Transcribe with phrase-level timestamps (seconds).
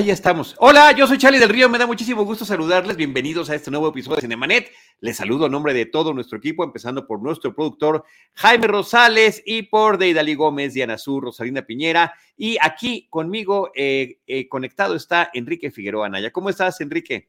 [0.00, 0.54] Ahí estamos.
[0.56, 1.68] Hola, yo soy Charlie del Río.
[1.68, 2.96] Me da muchísimo gusto saludarles.
[2.96, 4.70] Bienvenidos a este nuevo episodio de Cinemanet.
[5.00, 9.64] Les saludo a nombre de todo nuestro equipo, empezando por nuestro productor Jaime Rosales y
[9.64, 12.14] por Deidali Gómez, Diana Sur, Rosalina Piñera.
[12.34, 16.30] Y aquí conmigo eh, eh, conectado está Enrique Figueroa Naya.
[16.30, 17.28] ¿Cómo estás, Enrique?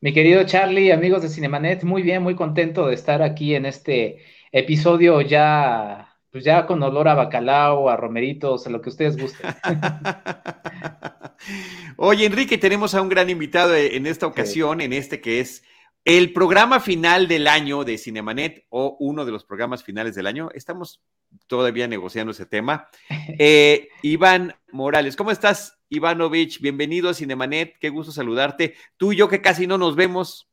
[0.00, 4.24] Mi querido Charlie, amigos de Cinemanet, muy bien, muy contento de estar aquí en este
[4.50, 9.50] episodio ya pues ya con olor a bacalao, a romeritos, a lo que ustedes gusten.
[11.96, 15.64] Oye, Enrique, tenemos a un gran invitado en esta ocasión, en este que es
[16.04, 20.50] el programa final del año de Cinemanet o uno de los programas finales del año.
[20.54, 21.02] Estamos
[21.46, 22.88] todavía negociando ese tema.
[23.38, 26.60] Eh, Iván Morales, ¿cómo estás, Ivanovich?
[26.60, 28.74] Bienvenido a Cinemanet, qué gusto saludarte.
[28.96, 30.50] Tú y yo que casi no nos vemos.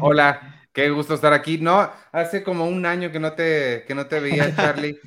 [0.00, 1.58] Hola, Qué gusto estar aquí.
[1.58, 4.98] No, hace como un año que no te, que no te veía, Charlie.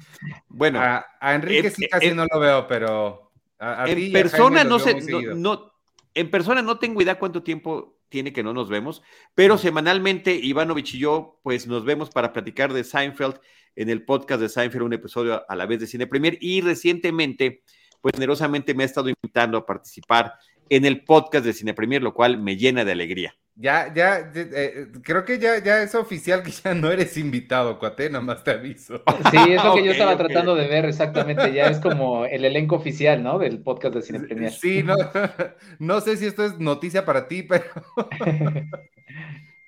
[0.50, 4.96] bueno, a, Enrique sí casi no lo veo, pero en persona no sé,
[5.36, 5.74] no,
[6.14, 9.02] en persona no tengo idea cuánto tiempo tiene que no nos vemos,
[9.34, 13.40] pero semanalmente Ivanovich y yo, pues nos vemos para platicar de Seinfeld
[13.76, 17.64] en el podcast de Seinfeld, un episodio a la vez de Cine Premier, y recientemente,
[18.02, 20.34] pues generosamente me ha estado invitando a participar
[20.70, 23.36] en el podcast de Cine Premier, lo cual me llena de alegría.
[23.56, 28.10] Ya, ya, eh, creo que ya, ya es oficial que ya no eres invitado, cuate,
[28.10, 29.04] más te aviso.
[29.32, 32.76] Sí, es lo que yo estaba tratando de ver exactamente, ya es como el elenco
[32.76, 33.38] oficial, ¿no?
[33.38, 34.52] Del podcast de Cine Premier.
[34.52, 34.96] Sí, no,
[35.80, 37.66] no sé si esto es noticia para ti, pero...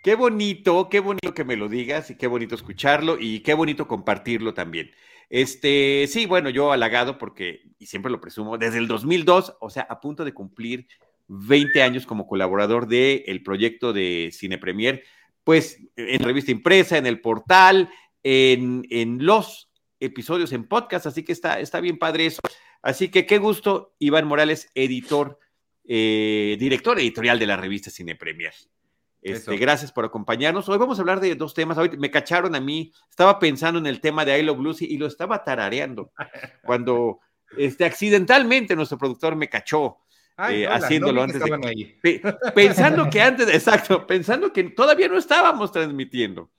[0.02, 3.88] Qué bonito, qué bonito que me lo digas y qué bonito escucharlo y qué bonito
[3.88, 4.92] compartirlo también.
[5.32, 9.82] Este, sí, bueno, yo halagado porque, y siempre lo presumo, desde el 2002, o sea,
[9.90, 10.88] a punto de cumplir
[11.28, 15.04] 20 años como colaborador del el proyecto de Cine Premier,
[15.44, 17.90] pues en revista impresa, en el portal,
[18.24, 19.70] en, en, los
[20.00, 22.42] episodios en podcast, así que está, está bien padre eso.
[22.82, 25.40] Así que qué gusto, Iván Morales, editor,
[25.84, 28.54] eh, director editorial de la revista Cine Premier.
[29.26, 30.70] Este, gracias por acompañarnos.
[30.70, 31.80] Hoy vamos a hablar de dos temas.
[31.80, 35.00] Hoy me cacharon a mí, estaba pensando en el tema de I Love Lucy y
[35.00, 36.12] lo estaba tarareando
[36.64, 37.22] cuando
[37.58, 39.98] este, accidentalmente nuestro productor me cachó
[40.38, 42.34] eh, haciéndolo antes de...
[42.54, 46.50] Pensando que antes, exacto, pensando que todavía no estábamos transmitiendo.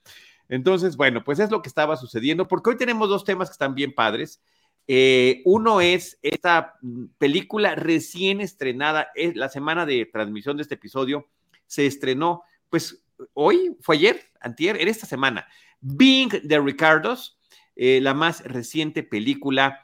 [0.49, 3.75] Entonces, bueno, pues es lo que estaba sucediendo, porque hoy tenemos dos temas que están
[3.75, 4.41] bien padres.
[4.87, 10.75] Eh, uno es esta mm, película recién estrenada, es la semana de transmisión de este
[10.75, 11.27] episodio,
[11.65, 15.45] se estrenó, pues hoy, fue ayer, antier, en esta semana,
[15.81, 17.37] Being the Ricardos,
[17.75, 19.83] eh, la más reciente película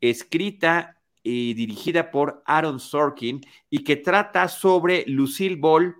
[0.00, 5.94] escrita y dirigida por Aaron Sorkin y que trata sobre Lucille Ball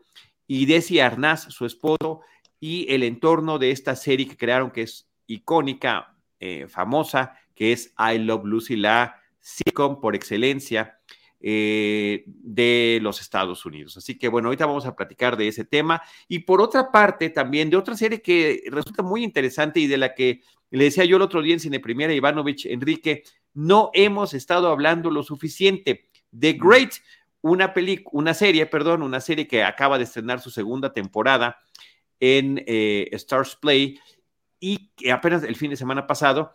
[0.46, 2.20] y Desi Arnaz, su esposo,
[2.58, 7.94] y el entorno de esta serie que crearon, que es icónica, eh, famosa, que es
[7.98, 10.98] I Love Lucy, la sitcom por excelencia
[11.40, 13.96] eh, de los Estados Unidos.
[13.96, 16.02] Así que bueno, ahorita vamos a platicar de ese tema.
[16.28, 20.14] Y por otra parte, también de otra serie que resulta muy interesante y de la
[20.14, 23.22] que le decía yo el otro día en Cine Primera, Ivanovich, Enrique,
[23.54, 26.08] no hemos estado hablando lo suficiente.
[26.38, 26.94] The Great,
[27.42, 27.72] una
[28.12, 31.58] una serie, perdón, una serie que acaba de estrenar su segunda temporada
[32.20, 33.98] en eh, Stars Play
[34.60, 36.54] y que apenas el fin de semana pasado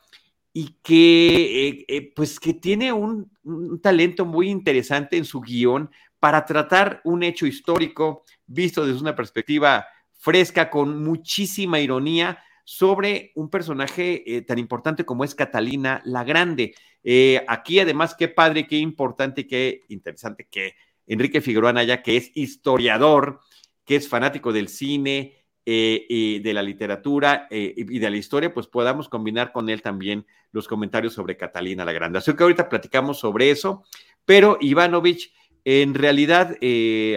[0.53, 5.89] y que eh, eh, pues que tiene un, un, talento muy interesante en su guion
[6.19, 9.85] para tratar un hecho histórico visto desde una perspectiva
[10.17, 16.73] fresca con muchísima ironía sobre un personaje eh, tan importante como es Catalina la Grande.
[17.03, 20.73] Eh, aquí además, qué padre, qué importante, qué interesante que
[21.05, 23.39] Enrique Figueroa Naya, que es historiador,
[23.85, 28.65] que es fanático del cine eh, y de la literatura y de la historia, pues
[28.65, 32.17] podamos combinar con él también los comentarios sobre Catalina la Grande.
[32.17, 33.83] Así que ahorita platicamos sobre eso,
[34.25, 35.31] pero Ivanovich,
[35.63, 36.57] en realidad,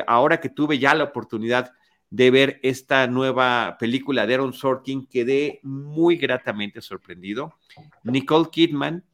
[0.06, 1.72] ahora que tuve ya la oportunidad
[2.10, 7.54] de ver esta nueva película de Aaron Sorkin, quedé muy gratamente sorprendido.
[8.02, 9.04] Nicole Kidman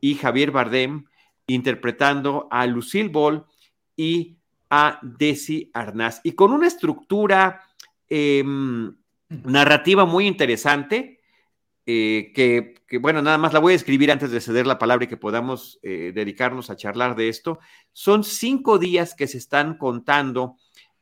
[0.00, 1.04] y Javier Bardem
[1.46, 3.44] interpretando a Lucille Ball
[3.96, 4.38] y
[4.70, 6.20] a Desi Arnaz.
[6.24, 7.62] Y con una estructura
[8.08, 8.94] em,
[9.28, 11.18] narrativa muy interesante,
[11.90, 15.08] eh, que, bueno, nada más la voy a escribir antes de ceder la palabra y
[15.08, 17.60] que podamos eh, dedicarnos a charlar de esto.
[17.92, 20.56] Son cinco días que se están contando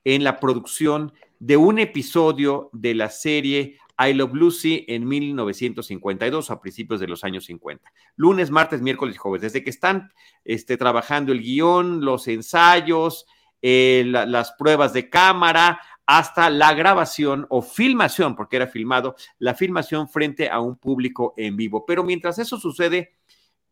[0.05, 6.61] en la producción de un episodio de la serie I Love Lucy en 1952 a
[6.61, 7.93] principios de los años 50.
[8.17, 9.43] Lunes, martes, miércoles y jueves.
[9.43, 10.13] Desde que están
[10.45, 13.27] este, trabajando el guion, los ensayos,
[13.63, 20.09] eh, las pruebas de cámara, hasta la grabación o filmación, porque era filmado, la filmación
[20.09, 21.85] frente a un público en vivo.
[21.85, 23.17] Pero mientras eso sucede,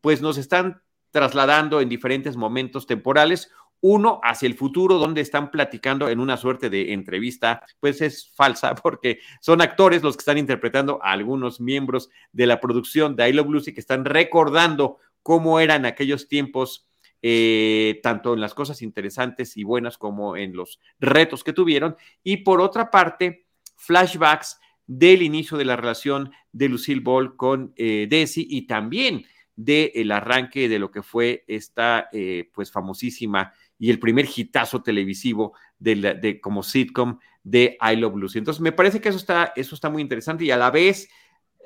[0.01, 3.49] pues nos están trasladando en diferentes momentos temporales,
[3.81, 8.75] uno hacia el futuro, donde están platicando en una suerte de entrevista, pues es falsa,
[8.83, 13.33] porque son actores los que están interpretando a algunos miembros de la producción de I
[13.33, 16.87] Love Lucy que están recordando cómo eran aquellos tiempos
[17.27, 21.95] eh, tanto en las cosas interesantes y buenas como en los retos que tuvieron.
[22.23, 28.05] Y por otra parte, flashbacks del inicio de la relación de Lucille Ball con eh,
[28.07, 29.25] Desi y también
[29.55, 35.53] del arranque de lo que fue esta eh, pues famosísima y el primer hitazo televisivo
[35.79, 38.39] de, de, como sitcom de I Love Lucy.
[38.39, 41.09] Entonces me parece que eso está, eso está muy interesante y a la vez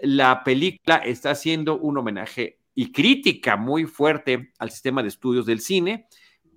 [0.01, 5.59] la película está haciendo un homenaje y crítica muy fuerte al sistema de estudios del
[5.59, 6.07] cine.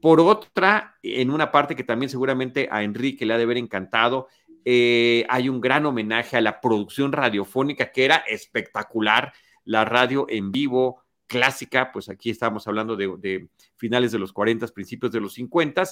[0.00, 4.28] Por otra, en una parte que también seguramente a Enrique le ha de haber encantado,
[4.64, 9.32] eh, hay un gran homenaje a la producción radiofónica que era espectacular,
[9.64, 11.01] la radio en vivo
[11.32, 15.84] clásica, pues aquí estamos hablando de, finales de los 40, principios de los 50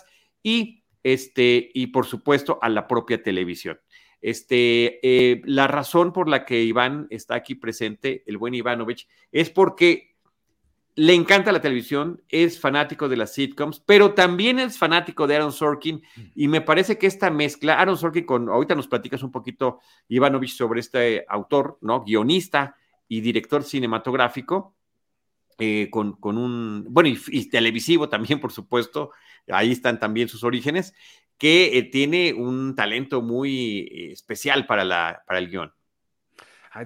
[0.43, 3.81] y este y por supuesto a la propia televisión.
[4.21, 9.49] Este, eh, la razón por la que Iván está aquí presente, el buen Ivanovich, es
[9.49, 10.15] porque
[10.95, 15.53] le encanta la televisión, es fanático de las sitcoms, pero también es fanático de Aaron
[15.53, 16.03] Sorkin
[16.35, 19.79] y me parece que esta mezcla, Aaron Sorkin, con, ahorita nos platicas un poquito,
[20.09, 22.05] Ivanovich, sobre este autor, ¿no?
[22.05, 22.77] Guionista
[23.09, 24.75] y director cinematográfico,
[25.61, 29.13] eh, con, un, bueno, y, televisivo también, por supuesto,
[29.49, 30.95] ahí están también sus orígenes,
[31.39, 35.73] que eh, tiene un talento muy eh, especial para, la, para el guion.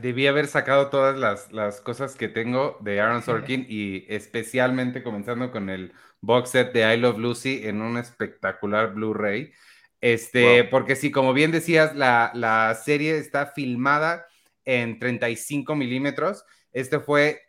[0.00, 1.18] Debí haber sacado todas
[1.50, 5.92] las, cosas que tengo de Aaron Sorkin y especialmente comenzando con el
[6.22, 9.52] box set de I Love Lucy en un espectacular Blu-ray.
[10.00, 14.26] Este, porque sí, como bien decías, la, serie está filmada
[14.64, 16.44] en 35 milímetros.
[16.72, 17.42] Este fue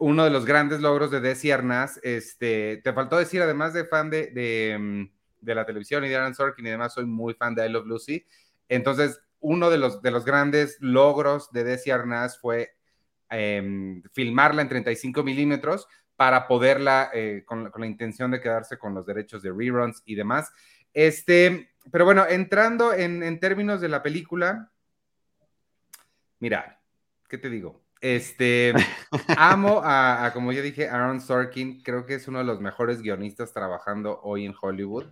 [0.00, 2.00] uno de los grandes logros de Desi Arnaz.
[2.02, 5.10] Este, te faltó decir, además de fan de, de, mm,
[5.42, 8.26] la televisión y de Aaron Sorkin y demás, soy muy fan de I Love Lucy.
[8.68, 12.70] Entonces, uno de los, de los grandes logros de Desi Arnaz fue
[13.28, 15.86] em, filmarla en 35 milímetros
[16.16, 20.50] para poderla, eh, con, la intención de quedarse con los derechos de reruns y demás.
[20.92, 24.70] Este, pero bueno, entrando en, términos de la película,
[26.38, 26.80] mira,
[27.28, 27.79] ¿qué te digo?
[28.00, 28.72] Este,
[29.36, 33.02] amo a, a, como ya dije, Aaron Sorkin, creo que es uno de los mejores
[33.02, 35.06] guionistas trabajando hoy en Hollywood.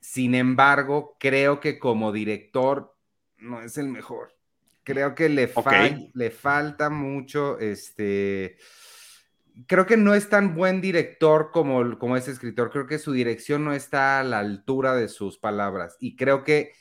[0.00, 2.96] Sin embargo, creo que como director
[3.36, 4.34] no es el mejor.
[4.84, 5.52] Creo que le,
[6.14, 8.56] le falta mucho, este,
[9.66, 12.70] creo que no es tan buen director como, como es escritor.
[12.70, 15.96] Creo que su dirección no está a la altura de sus palabras.
[16.00, 16.72] Y creo que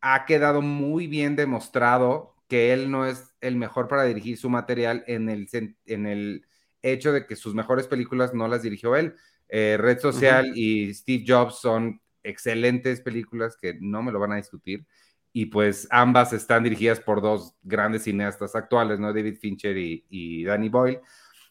[0.00, 5.04] ha quedado muy bien demostrado que él no es el mejor para dirigir su material
[5.06, 5.48] en el,
[5.86, 6.44] en el
[6.82, 9.14] hecho de que sus mejores películas no las dirigió él.
[9.48, 14.36] Eh, Red Social y Steve Jobs son excelentes películas que no me lo van a
[14.36, 14.84] discutir
[15.32, 19.12] y pues ambas están dirigidas por dos grandes cineastas actuales, ¿no?
[19.12, 21.00] David Fincher y, Danny Boyle.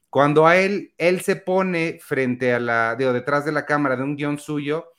[0.09, 4.03] Cuando a él, él se pone frente a la, digo, detrás de la cámara de
[4.03, 4.91] un guion suyo,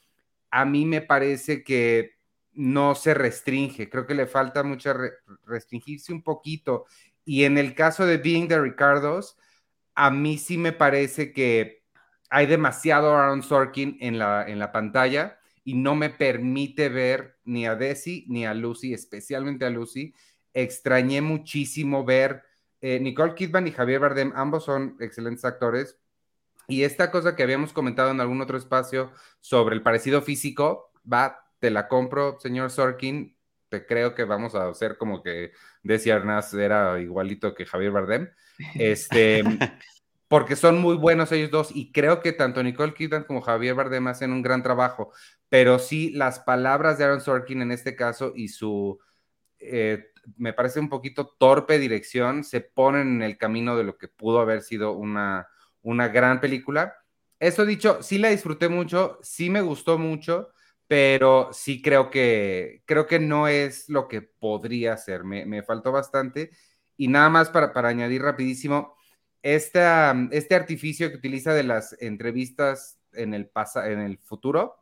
[0.50, 2.19] a mí me parece que
[2.60, 4.92] no se restringe, creo que le falta mucho
[5.46, 6.84] restringirse un poquito.
[7.24, 9.38] Y en el caso de Being the Ricardos,
[9.94, 11.84] a mí sí me parece que
[12.28, 17.66] hay demasiado Aaron Sorkin en la, en la pantalla y no me permite ver ni
[17.66, 20.12] a Desi ni a Lucy, especialmente a Lucy.
[20.52, 22.42] Extrañé muchísimo ver
[22.82, 25.98] eh, Nicole Kidman y Javier Bardem, ambos son excelentes actores.
[26.68, 31.49] Y esta cosa que habíamos comentado en algún otro espacio sobre el parecido físico, va,
[31.60, 33.36] te la compro, señor Sorkin.
[33.68, 35.52] Te creo que vamos a hacer como que
[35.82, 38.30] Desi Arnaz era igualito que Javier Bardem.
[38.74, 39.44] Este,
[40.30, 44.06] porque son muy buenos ellos dos y creo que tanto Nicole Kidman como Javier Bardem
[44.06, 45.12] hacen un gran trabajo,
[45.48, 48.98] pero sí las palabras de Aaron Sorkin en este caso y su,
[49.58, 54.06] eh, me parece un poquito torpe dirección, se ponen en el camino de lo que
[54.06, 55.48] pudo haber sido una,
[55.82, 56.94] una gran película.
[57.40, 60.50] Eso dicho, sí la disfruté mucho, sí me gustó mucho,
[60.90, 65.92] pero sí creo que, creo que no es lo que podría ser, me, me faltó
[65.92, 66.50] bastante.
[66.96, 68.96] Y nada más para, para añadir rapidísimo,
[69.40, 69.80] este,
[70.32, 73.52] este artificio que utiliza de las entrevistas en el,
[73.84, 74.78] en el futuro,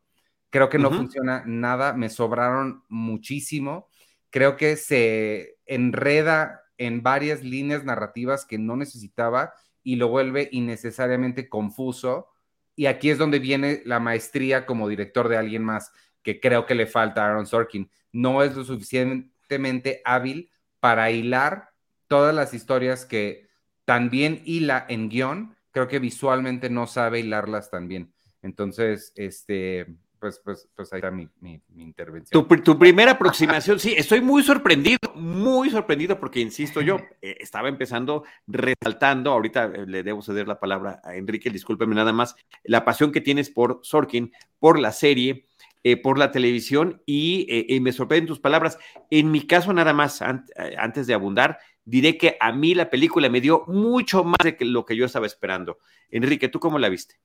[0.48, 3.90] creo que no funciona nada, me sobraron muchísimo,
[4.30, 11.50] creo que se enreda en varias líneas narrativas que no necesitaba y lo vuelve innecesariamente
[11.50, 12.28] confuso.
[12.78, 15.90] Y aquí es donde viene la maestría como director de alguien más,
[16.22, 17.90] que creo que le falta a Aaron Sorkin.
[18.12, 21.70] No es lo suficientemente hábil para hilar
[22.06, 23.48] todas las historias que
[23.84, 28.14] también hila en guion, creo que visualmente no sabe hilarlas tan bien.
[28.42, 31.28] Entonces, este, pues, pues, pues ahí está mi,
[31.76, 32.46] intervención.
[32.62, 38.24] Tu, primera aproximación, sí, estoy muy sorprendido, muy sorprendido porque, insisto, yo eh, estaba empezando
[38.46, 43.12] resaltando, ahorita eh, le debo ceder la palabra a Enrique, discúlpeme nada más, la pasión
[43.12, 45.46] que tienes por Sorkin, por la serie,
[45.84, 48.78] eh, por la televisión y, me sorprenden tus palabras.
[49.10, 53.40] En mi caso, nada más, antes de abundar, diré que a mí la película me
[53.40, 55.78] dio mucho más de lo que yo estaba esperando.
[56.10, 57.20] Enrique, ¿tú cómo la viste?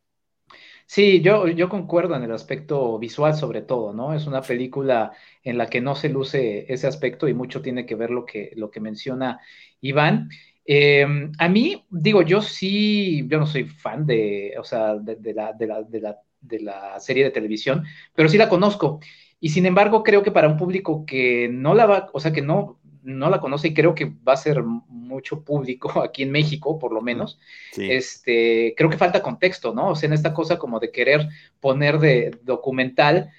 [0.86, 4.14] Sí, yo, yo concuerdo en el aspecto visual sobre todo, ¿no?
[4.14, 5.12] Es una película
[5.44, 8.52] en la que no se luce ese aspecto y mucho tiene que ver lo que,
[8.56, 9.40] lo que menciona
[9.82, 10.30] Iván.
[10.66, 15.54] Em, a mí, digo, yo sí, yo no soy fan de, o sea, de, la,
[15.54, 17.84] de, la, de, la, de la serie de televisión,
[18.16, 19.00] pero sí la conozco.
[19.40, 22.42] Y sin embargo, creo que para un público que no la va, o sea, que
[22.42, 26.80] no, no la conoce y creo que va a ser mucho público aquí en México,
[26.80, 27.40] por lo menos,
[27.78, 29.90] este, creo que falta contexto, ¿no?
[29.90, 31.28] O sea, en esta cosa como de querer
[31.60, 33.32] poner de documental,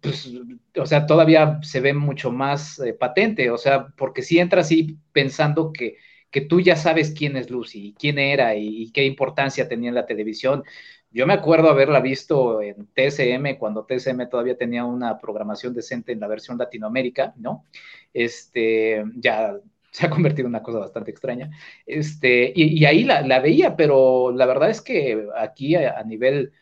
[0.00, 0.30] pues,
[0.76, 4.98] o sea, todavía se ve mucho más eh, patente, o sea, porque si entra así
[5.12, 5.96] pensando que,
[6.30, 10.06] que tú ya sabes quién es Lucy, quién era y qué importancia tenía en la
[10.06, 10.62] televisión,
[11.12, 16.20] yo me acuerdo haberla visto en TSM, cuando TSM todavía tenía una programación decente en
[16.20, 17.64] la versión Latinoamérica, ¿no?
[18.14, 19.56] Este, ya
[19.90, 21.50] se ha convertido en una cosa bastante extraña.
[21.84, 26.52] Este, y, ahí la, veía, pero la verdad es que aquí a, nivel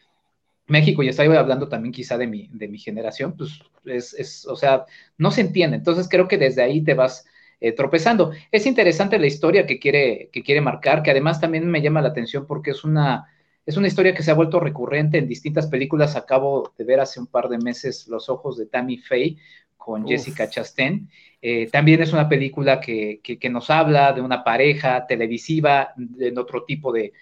[0.67, 4.87] México, y estaba hablando también quizá de mi, de mi generación, pues es, o sea,
[5.19, 5.77] no se entiende.
[5.77, 7.27] Entonces creo que desde ahí te vas
[7.61, 8.33] eh, tropezando.
[8.51, 12.09] Es interesante la historia que quiere, que quiere marcar, que además también me llama la
[12.09, 13.27] atención porque es una
[13.69, 16.17] es una historia que se ha vuelto recurrente en distintas películas.
[16.17, 19.37] Acabo de ver hace un par de meses Los Ojos de Tammy Faye
[19.77, 21.07] con Jessica Chastain.
[21.43, 23.21] Eh, también es una película que,
[23.51, 27.13] nos habla de una pareja televisiva, en otro tipo de,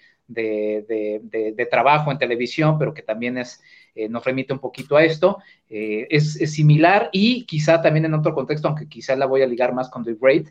[1.69, 3.61] trabajo en televisión, pero que también es,
[3.93, 5.39] eh, nos remite un poquito a esto.
[5.69, 9.73] Eh, es, similar y quizá también en otro contexto, aunque quizá la voy a ligar
[9.73, 10.47] más con The Great,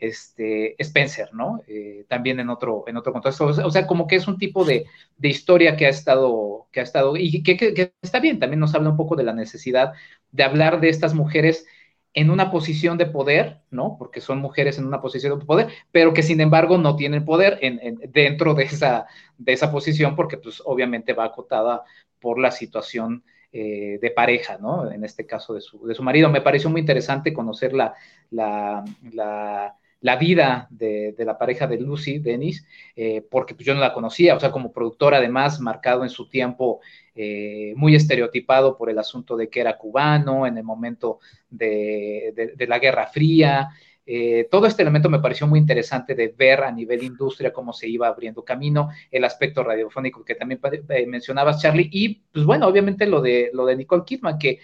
[0.00, 1.62] este, Spencer, ¿no?
[1.68, 3.46] Eh, también en otro, en otro contexto.
[3.46, 4.86] O sea, como que es un tipo de,
[5.22, 8.96] historia que ha estado, que ha estado, y que, está bien, también nos habla un
[8.96, 9.92] poco de la necesidad
[10.32, 11.66] de hablar de estas mujeres
[12.12, 13.96] en una posición de poder, ¿no?
[13.98, 17.58] Porque son mujeres en una posición de poder, pero que sin embargo no tienen poder
[17.62, 19.06] en, dentro de esa,
[19.38, 21.84] de esa posición, porque pues obviamente va acotada
[22.18, 24.90] por la situación eh, de pareja, ¿no?
[24.90, 26.30] En este caso de su, de su marido.
[26.30, 27.94] Me pareció muy interesante conocer la,
[28.30, 29.76] la
[30.16, 32.66] vida de, la pareja de Lucy, Dennis,
[32.96, 36.28] eh, porque pues, yo no la conocía, o sea, como productor además, marcado en su
[36.28, 36.80] tiempo,
[37.14, 41.18] eh, muy estereotipado por el asunto de que era cubano en el momento
[41.50, 43.68] de, la Guerra Fría.
[44.06, 47.88] Eh, todo este elemento me pareció muy interesante de ver a nivel industria cómo se
[47.88, 50.60] iba abriendo camino, el aspecto radiofónico que también
[51.06, 54.58] mencionabas, Charlie, y pues bueno, obviamente lo de, lo de Nicole Kidman, que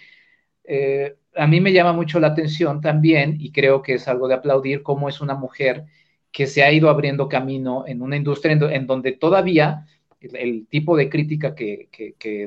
[1.35, 4.83] a mí me llama mucho la atención también, y creo que es algo de aplaudir,
[4.83, 5.85] cómo es una mujer
[6.31, 9.85] que se ha ido abriendo camino en una industria en, donde todavía
[10.19, 11.89] el, tipo de crítica que,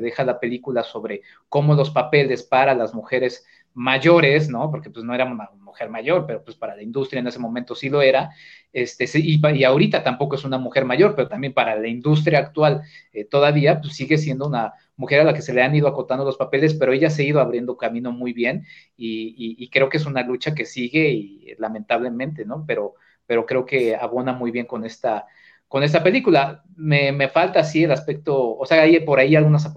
[0.01, 4.71] deja la película sobre cómo los papeles para las mujeres mayores, ¿no?
[4.71, 7.75] Porque pues no era una mujer mayor, pero pues para la industria en ese momento
[7.75, 8.31] sí lo era,
[8.73, 12.83] este, y, y ahorita tampoco es una mujer mayor, pero también para la industria actual
[13.13, 16.25] eh, todavía pues sigue siendo una, mujer a la que se le han ido acotando
[16.27, 18.67] los papeles, pero ella se ha ido abriendo camino muy bien
[18.99, 22.65] y, creo que es una lucha que sigue y lamentablemente, ¿no?
[22.67, 22.95] Pero,
[23.27, 25.27] pero creo que abona muy bien con esta,
[25.71, 26.65] con esta película.
[26.75, 29.71] Me, falta así el aspecto, o sea, hay por ahí algunas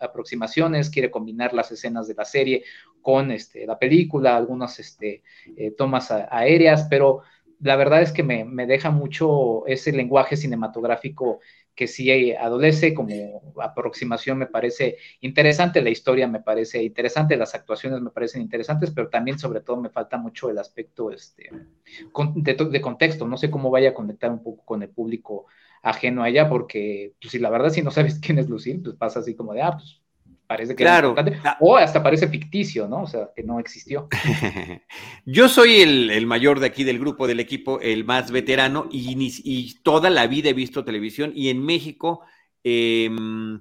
[0.00, 2.64] aproximaciones, quiere combinar las escenas de la serie
[3.00, 5.22] con este, la película, algunas este,
[5.56, 7.22] eh, tomas aéreas, pero
[7.60, 11.40] la verdad es que me, me, deja mucho ese lenguaje cinematográfico
[11.74, 18.00] que sí adolece como aproximación me parece interesante, la historia me parece interesante, las actuaciones
[18.00, 21.50] me parecen interesantes, pero también sobre todo me falta mucho el aspecto este,
[22.34, 25.46] de, contexto, no sé cómo vaya a conectar un poco con el público
[25.82, 28.96] ajeno a ella, porque pues, si la verdad si no sabes quién es Lucille, pues
[28.96, 29.99] pasa así como de, ah, pues
[30.50, 31.14] parece que claro.
[31.44, 31.56] Ah.
[31.60, 33.02] o hasta parece ficticio, ¿no?
[33.02, 34.08] O sea, que no existió.
[35.24, 39.14] Yo soy el, mayor de aquí del grupo, del equipo, el más veterano, y,
[39.44, 42.22] y toda la vida he visto televisión, y en México
[42.64, 43.60] em,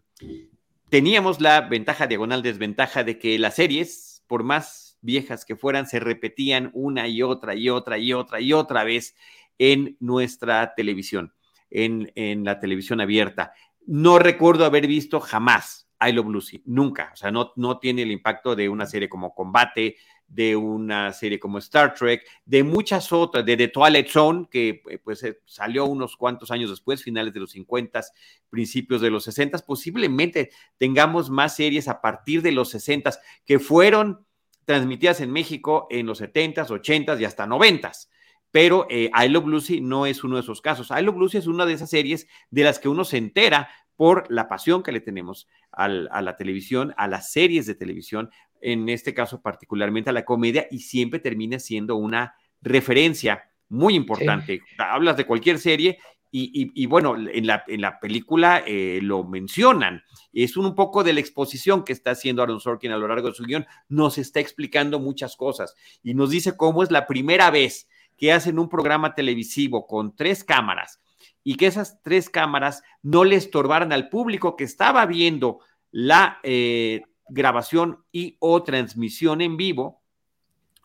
[0.90, 6.00] teníamos la ventaja, diagonal desventaja, de que las series, por más viejas que fueran, se
[6.00, 9.16] repetían una y otra y otra y otra y otra vez
[9.60, 11.36] en nuestra televisión,
[11.70, 13.54] en, en la televisión abierta.
[13.86, 17.12] No recuerdo haber visto jamás I Love Lucy, nunca.
[17.14, 19.98] O sea, no, no tiene el impacto de una serie como Combate,
[20.30, 25.00] de una serie como Star Trek, de muchas otras, de The Twilight Zone, que eh,
[25.04, 28.02] pues eh, salió unos cuantos años después, finales de los 50,
[28.50, 29.58] principios de los 60.
[29.60, 33.12] Posiblemente tengamos más series a partir de los 60
[33.46, 34.26] que fueron
[34.66, 38.08] transmitidas en México en los 70s, 80s y hasta 90s.
[38.52, 40.92] Pero eh, I Love Lucy no es uno de esos casos.
[40.92, 44.32] I Love Lucy es una de esas series de las que uno se entera por
[44.32, 48.30] la pasión que le tenemos a la televisión, a las series de televisión,
[48.62, 54.62] en este caso particularmente a la comedia, y siempre termina siendo una referencia muy importante.
[54.78, 56.00] Hablas de cualquier serie
[56.32, 60.02] y, bueno, en la, en la película eh, lo mencionan.
[60.32, 63.34] Es un, poco de la exposición que está haciendo Aaron Sorkin a lo largo de
[63.34, 63.66] su guion.
[63.90, 68.60] Nos está explicando muchas cosas y nos dice cómo es la primera vez que hacen
[68.60, 71.02] un programa televisivo con tres cámaras
[71.44, 75.60] y que esas tres cámaras no le estorbaran al público que estaba viendo
[75.92, 80.02] la eh, grabación y o transmisión en vivo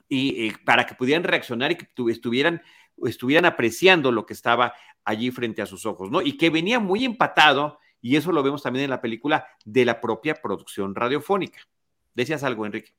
[0.09, 2.63] y eh, para que pudieran reaccionar y que estuvieran,
[3.05, 4.75] estuvieran apreciando lo que estaba
[5.05, 6.23] allí frente a sus ojos, ¿no?
[6.23, 10.01] Y que venía muy empatado, y eso lo vemos también en la película, de la
[10.01, 11.61] propia producción radiofónica.
[12.15, 12.95] ¿Decías algo, Enrique?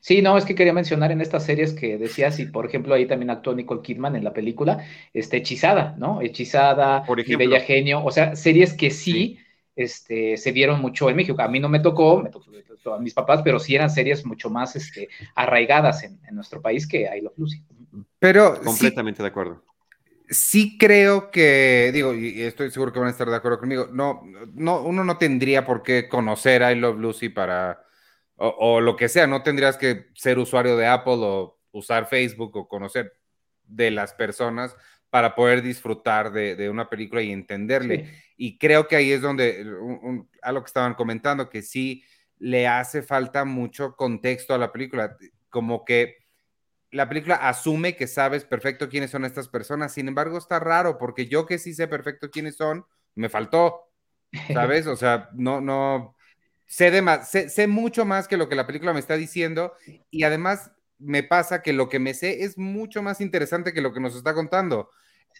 [0.00, 3.06] Sí, no, es que quería mencionar en estas series que decías, y por ejemplo ahí
[3.06, 6.20] también actuó Nicole Kidman en la película, este, Hechizada, ¿no?
[6.20, 9.38] Hechizada, por ejemplo, y Bella Genio, o sea, series que sí,
[9.76, 11.40] Este, se vieron mucho en México.
[11.40, 12.50] A mí no me tocó, me tocó
[12.94, 17.02] a mis papás, pero sí eran series mucho más este, arraigadas en, nuestro país que
[17.02, 17.62] I Love Lucy.
[18.18, 19.62] Pero completamente de acuerdo.
[20.28, 24.22] Sí creo que, digo, y estoy seguro que van a estar de acuerdo conmigo, no,
[24.54, 27.82] no, uno no tendría por qué conocer I Love Lucy para
[28.38, 32.68] o, lo que sea, no tendrías que ser usuario de Apple o usar Facebook o
[32.68, 33.12] conocer
[33.64, 34.76] de las personas
[35.10, 38.12] para poder disfrutar de, una película y entenderle.
[38.36, 39.66] Y creo que ahí es donde,
[40.42, 42.04] a lo que estaban comentando, que sí
[42.38, 45.16] le hace falta mucho contexto a la película,
[45.48, 46.18] como que
[46.90, 51.26] la película asume que sabes perfecto quiénes son estas personas, sin embargo está raro, porque
[51.26, 53.90] yo que sí sé perfecto quiénes son, me faltó,
[54.52, 54.86] ¿sabes?
[54.86, 56.14] O sea, no, no,
[56.68, 59.72] sé, más, sé, mucho más que lo que la película me está diciendo
[60.10, 63.92] y además me pasa que lo que me sé es mucho más interesante que lo
[63.92, 64.90] que nos está contando.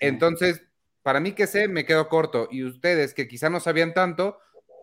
[0.00, 0.62] Entonces,
[1.02, 4.38] para mí que sé, me quedo corto y ustedes que quizá no sabían tanto,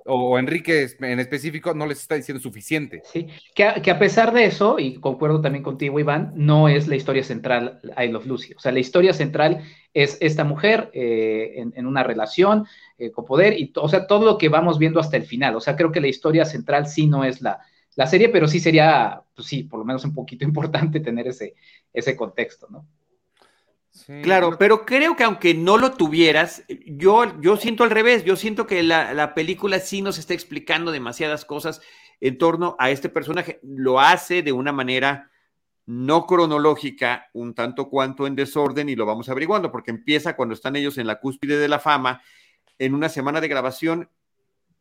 [0.08, 3.02] o Enrique en específico, no les está diciendo suficiente.
[3.12, 7.24] Sí, que a, pesar de eso, y concuerdo también contigo, Iván, no es la historia
[7.24, 8.54] central I Love Lucy.
[8.54, 9.64] O sea, la historia central
[9.94, 12.68] es esta mujer eh, en, una relación
[13.00, 15.56] eh, con poder, y o sea, todo lo que vamos viendo hasta el final.
[15.56, 17.60] O sea, creo que la historia central sí no es la,
[17.96, 21.56] la serie, pero sí sería, pues sí, por lo menos un poquito importante tener ese,
[21.92, 22.86] ese contexto, ¿no?
[24.24, 28.68] Claro, pero creo que aunque no lo tuvieras, yo, yo siento al revés, yo siento
[28.68, 31.82] que la, película sí nos está explicando demasiadas cosas
[32.22, 33.60] en torno a este personaje.
[33.64, 35.32] Lo hace de una manera
[35.86, 40.76] no cronológica, un tanto cuanto en desorden, y lo vamos averiguando, porque empieza cuando están
[40.76, 42.22] ellos en la cúspide de la fama,
[42.80, 44.10] en una semana de grabación,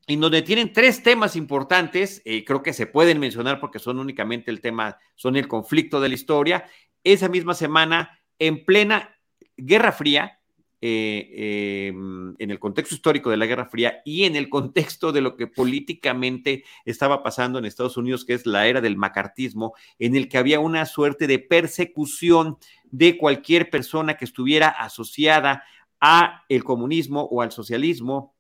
[0.06, 4.50] en donde tienen tres temas importantes, eh, creo que se pueden mencionar porque son únicamente
[4.50, 6.64] el tema, son el conflicto de la historia.
[7.04, 9.16] Esa misma semana en plena
[9.56, 10.40] Guerra Fría,
[10.86, 15.22] eh, em, en el contexto histórico de la Guerra Fría y en el contexto de
[15.22, 20.14] lo que políticamente estaba pasando en Estados Unidos, que es la era del macartismo, en
[20.14, 25.64] el que había una suerte de persecución de cualquier persona que estuviera asociada
[26.00, 28.34] a el comunismo o al socialismo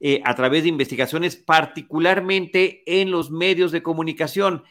[0.00, 4.62] eh, a través de investigaciones, particularmente en los medios de comunicación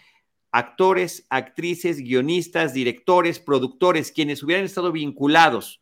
[0.55, 5.81] actores, actrices, guionistas, directores, productores, quienes hubieran estado vinculados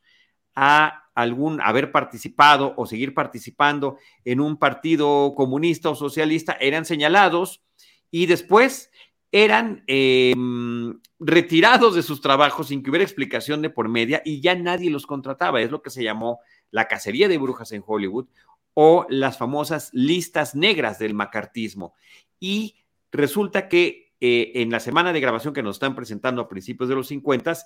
[0.55, 7.61] a algún haber participado o seguir participando en un partido comunista o socialista eran señalados
[8.09, 8.89] y después
[9.31, 14.55] eran em, retirados de sus trabajos sin que hubiera explicación de por media y ya
[14.55, 15.61] nadie los contrataba.
[15.61, 16.39] Es lo que se llamó
[16.71, 18.25] la cacería de brujas en Hollywood
[18.73, 21.93] o las famosas listas negras del macartismo.
[22.39, 22.77] Y
[23.11, 26.95] resulta que eh, en la semana de grabación que nos están presentando a principios de
[26.95, 27.57] los 50,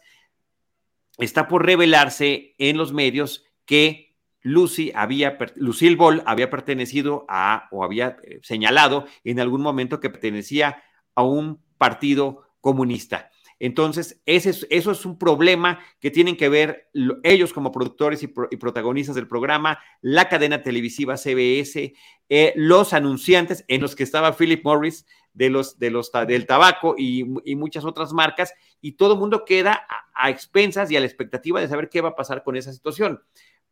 [1.20, 7.84] está por revelarse en los medios que Lucy había, Lucille Ball había pertenecido a, o
[7.84, 10.82] había eh, señalado en algún momento que pertenecía
[11.14, 13.30] a un partido comunista.
[13.60, 16.90] Entonces, ese eso es un problema que tienen que ver
[17.22, 21.94] ellos como productores y, protagonistas del programa, la cadena televisiva CBS,
[22.30, 25.06] eh, los anunciantes en los que estaba Philip Morris
[25.38, 27.24] de los, de los, del tabaco y,
[27.56, 31.68] muchas otras marcas, y todo el mundo queda a, expensas y a la expectativa de
[31.68, 33.22] saber qué va a pasar con esa situación.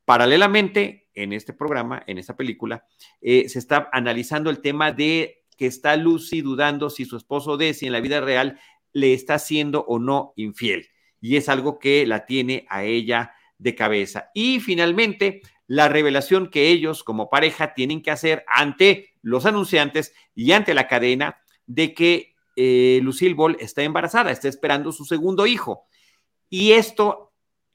[0.06, 2.86] Paralelamente, en este programa, en esta película,
[3.20, 7.88] eh, se está analizando el tema de que está Lucy dudando si su esposo Desi
[7.88, 8.60] en la vida real
[8.94, 10.90] le está siendo o no infiel.
[11.20, 14.30] Y es algo que la tiene a ella de cabeza.
[14.36, 20.52] Y finalmente, la revelación que ellos como pareja tienen que hacer ante los anunciantes y
[20.52, 25.86] ante la cadena de que eh, Lucille Ball está embarazada, está esperando su segundo hijo.
[26.50, 27.34] Y esto,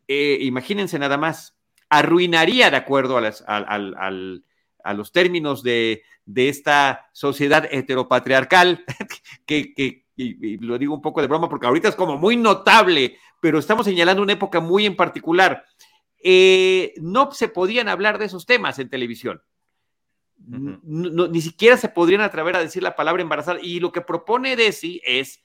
[0.09, 6.03] eh, imagínense nada más, arruinaría de acuerdo a, los términos de,
[6.35, 8.85] esta sociedad heteropatriarcal
[9.47, 13.59] que, y, lo digo un poco de broma porque ahorita es como muy notable, pero
[13.59, 15.65] estamos señalando una época muy en particular.
[16.23, 19.43] Eh, no se podían hablar de esos temas en televisión.
[20.47, 23.59] Ni siquiera se podrían atrever a decir la palabra embarazada.
[23.63, 25.43] Y lo que propone Desi es,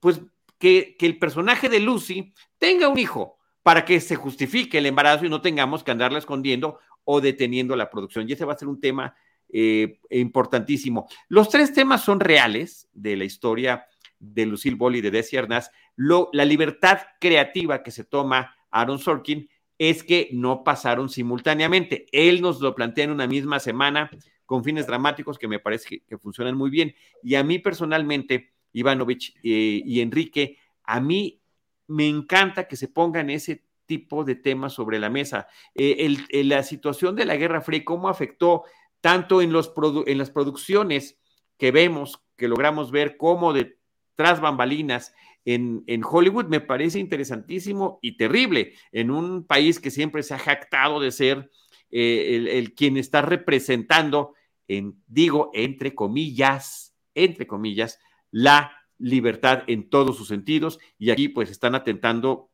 [0.00, 0.20] pues,
[0.58, 5.28] que, el personaje de Lucy tenga un hijo para que se justifique el embarazo y
[5.28, 8.28] no tengamos que andarla escondiendo o deteniendo la producción.
[8.28, 9.14] Y ese va a ser un tema
[9.48, 11.08] eh, importantísimo.
[11.28, 13.86] Los tres temas son reales de la historia
[14.18, 19.48] de Lucille Ball y de Desi Arnaz, la libertad creativa que se toma Aaron Sorkin
[19.78, 22.06] es que no pasaron simultáneamente.
[22.12, 24.10] Él nos lo plantea en una misma semana
[24.46, 26.94] con fines dramáticos que me parece que, funcionan muy bien.
[27.22, 31.40] Y a mí personalmente, Ivanovich eh, y Enrique, a mí
[31.88, 35.48] me encanta que se pongan ese tipo de temas sobre la mesa.
[35.74, 38.64] Eh, la situación de la Guerra Fría, cómo afectó
[39.00, 39.72] tanto en, los
[40.06, 41.18] en las producciones
[41.58, 43.78] que vemos, que logramos ver, como de
[44.16, 45.14] tras bambalinas
[45.46, 50.98] en, Hollywood me parece interesantísimo y terrible en un país que siempre se ha jactado
[50.98, 51.50] de ser
[51.90, 54.34] eh, el, quien está representando,
[54.66, 58.00] en, digo, entre comillas, entre comillas,
[58.32, 62.50] la libertad en todos sus sentidos y aquí pues están atentando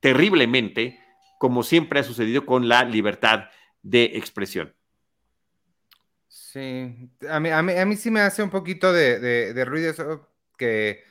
[0.00, 0.98] terriblemente,
[1.38, 3.50] como siempre ha sucedido con la libertad
[3.82, 4.74] de expresión.
[6.26, 9.18] Sí, a mí, a mí, sí me hace un poquito de,
[9.52, 11.02] de ruido eso que,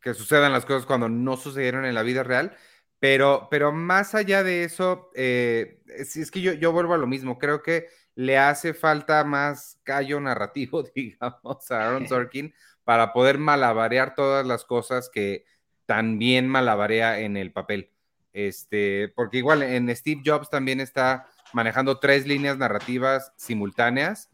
[0.00, 2.56] que sucedan las cosas cuando no sucedieron en la vida real.
[2.98, 7.38] Pero, pero más allá de eso, eh, es, que yo, yo vuelvo a lo mismo.
[7.38, 14.14] Creo que le hace falta más callo narrativo, digamos, a Aaron Sorkin para poder malabarear
[14.14, 15.44] todas las cosas que
[15.86, 17.90] también malabarea en el papel.
[18.32, 24.28] Este, porque igual en Steve Jobs también está manejando tres líneas narrativas simultáneas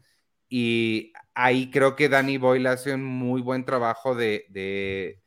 [0.53, 5.17] y ahí creo que Danny Boyle hace un muy buen trabajo de,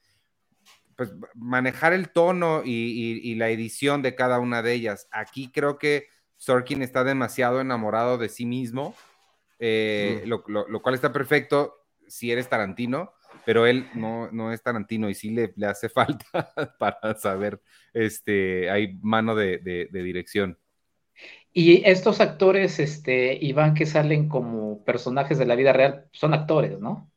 [0.96, 5.08] pues, manejar el tono y, la edición de cada una de ellas.
[5.10, 8.94] Aquí creo que Sorkin está demasiado enamorado de sí mismo,
[9.60, 10.42] eh, lo,
[10.82, 13.14] cual está perfecto si eres Tarantino,
[13.46, 17.62] pero él no, no es Tarantino y sí le, le hace falta para saber,
[17.94, 20.58] este, hay mano de dirección.
[21.56, 26.80] Y estos actores, este, Iván, que salen como personajes de la vida real, son actores,
[26.80, 27.08] ¿no?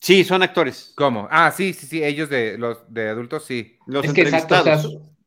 [0.00, 0.92] Sí, son actores.
[0.96, 1.28] ¿Cómo?
[1.30, 3.78] Ah, sí, sí, sí, ellos de los de adultos, sí.
[3.86, 4.78] Los es que exacto, o sea,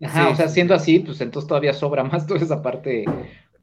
[0.03, 3.05] ajá, o sea, siendo así, pues entonces todavía sobra más toda esa parte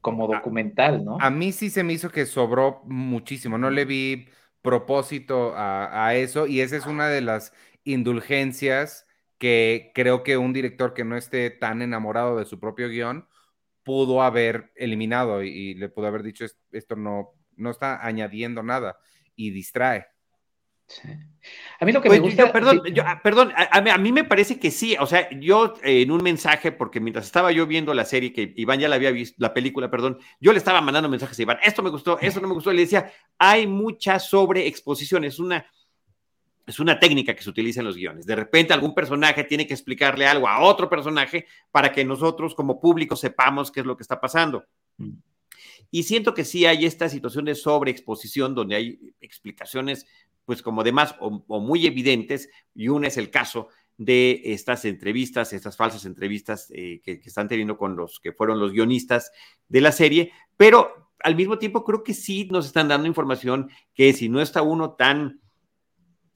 [0.01, 1.17] como documental, ¿no?
[1.21, 4.27] A, mí sí se me hizo que sobró muchísimo, no le vi
[4.63, 9.05] propósito a, a eso y esa es una de las indulgencias
[9.37, 13.27] que creo que un director que no esté tan enamorado de su propio guion
[13.87, 18.97] pudo haber eliminado y, le pudo haber dicho esto no, no está añadiendo nada
[19.33, 20.07] y distrae.
[21.79, 22.51] A mí lo que me gusta.
[22.51, 24.97] perdón, ah, perdón a, mí me parece que sí.
[24.99, 28.53] O sea, yo eh, en un mensaje, porque mientras estaba yo viendo la serie, que
[28.57, 31.59] Iván ya la había visto, la película, perdón, yo le estaba mandando mensajes a Iván.
[31.63, 32.73] Esto me gustó, esto no me gustó.
[32.73, 35.23] Y le decía, hay mucha sobreexposición.
[35.23, 35.65] Es una,
[36.67, 38.25] es una técnica que se utiliza en los guiones.
[38.25, 42.81] De repente algún personaje tiene que explicarle algo a otro personaje para que nosotros como
[42.81, 44.65] público sepamos qué es lo que está pasando.
[44.97, 45.13] Mm.
[45.89, 50.05] Y siento que sí hay esta situación de sobreexposición donde hay explicaciones
[50.43, 55.53] pues como de más o, muy evidentes y uno es el caso de estas entrevistas,
[55.53, 59.31] estas falsas entrevistas eh, que, que están teniendo con los que fueron los guionistas
[59.69, 64.11] de la serie, pero al mismo tiempo creo que sí nos están dando información que
[64.13, 65.41] si no está uno tan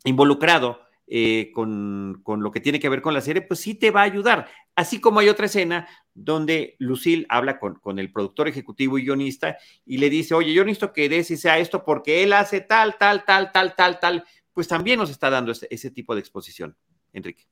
[0.04, 4.02] involucrado eh, con, lo que tiene que ver con la serie, pues sí te va
[4.02, 4.48] a ayudar.
[4.76, 9.58] Así como hay otra escena donde Lucille habla con, con, el productor ejecutivo y guionista
[9.86, 13.26] y le dice, oye, yo necesito que Desi sea esto porque él hace tal, tal,
[13.26, 14.24] tal, tal, tal, tal.
[14.54, 16.78] Pues también nos está dando ese, ese tipo de exposición,
[17.12, 17.44] Enrique.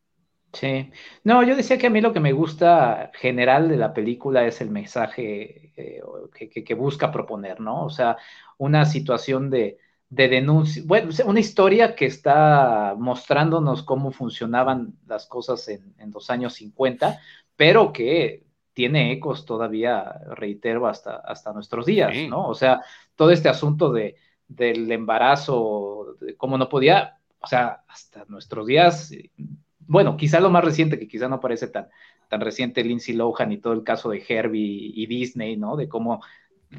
[0.53, 0.89] Sí,
[1.25, 4.61] no, yo decía que a mí lo que me gusta general de la película es
[4.61, 6.01] el mensaje eh,
[6.33, 7.85] que, que, busca proponer, ¿no?
[7.85, 8.17] O sea,
[8.57, 9.77] una situación de,
[10.09, 16.29] de denuncia, bueno, una historia que está mostrándonos cómo funcionaban las cosas en, en los
[16.31, 17.19] años 50,
[17.55, 18.43] pero que
[18.73, 22.47] tiene ecos todavía, reitero, hasta, hasta nuestros días, ¿no?
[22.47, 22.81] O sea,
[23.15, 24.15] todo este asunto de,
[24.47, 29.11] del embarazo, de cómo no podía, o sea, hasta nuestros días,
[29.79, 31.89] bueno, quizá lo más reciente, que quizá no parece tan,
[32.29, 35.75] tan reciente, Lindsay Lohan y todo el caso de Herbie y Disney, ¿no?
[35.75, 36.21] De cómo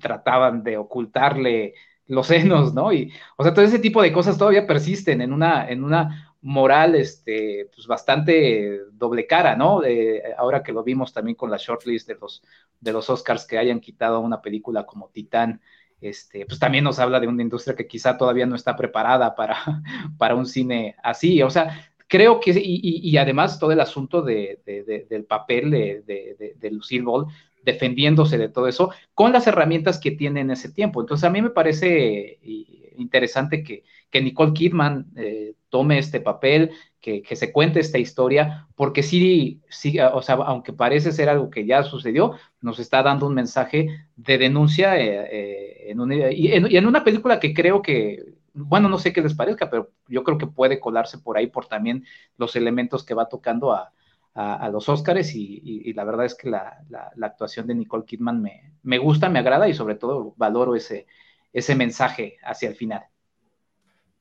[0.01, 1.75] trataban de ocultarle
[2.11, 2.93] los senos, ¿no?
[2.93, 6.95] Y, o sea, todo ese tipo de cosas todavía persisten en una, en una moral,
[6.95, 9.83] este, pues bastante doble cara, ¿no?
[10.39, 12.43] ahora que lo vimos también con la shortlist de los,
[12.81, 15.61] de los Oscars que hayan quitado una película como Titán,
[16.01, 19.59] este, pues también nos habla de una industria que quizá todavía no está preparada para,
[20.19, 24.61] para un cine así, o sea, creo que, y, y además todo el asunto de,
[24.67, 26.03] de, del papel de,
[26.59, 27.27] de, Lucille Ball,
[27.63, 31.01] defendiéndose de todo eso, con las herramientas que tiene en ese tiempo.
[31.01, 32.39] Entonces, a mí me parece
[33.01, 36.71] interesante que, que Nicole Kidman eh, tome este papel,
[37.01, 41.49] que, que, se cuente esta historia, porque sí, sí, o sea, aunque parece ser algo
[41.49, 46.87] que ya sucedió, nos está dando un mensaje de denuncia eh, eh, en, y en,
[46.87, 50.47] una película que creo que, bueno, no sé qué les parezca, pero yo creo que
[50.47, 52.05] puede colarse por ahí por también
[52.37, 53.93] los elementos que va tocando a,
[54.35, 58.75] a, los Óscares y, la verdad es que la, la, actuación de Nicole Kidman me,
[58.83, 61.07] me, gusta, me agrada y sobre todo valoro ese,
[61.53, 63.03] ese mensaje hacia el final.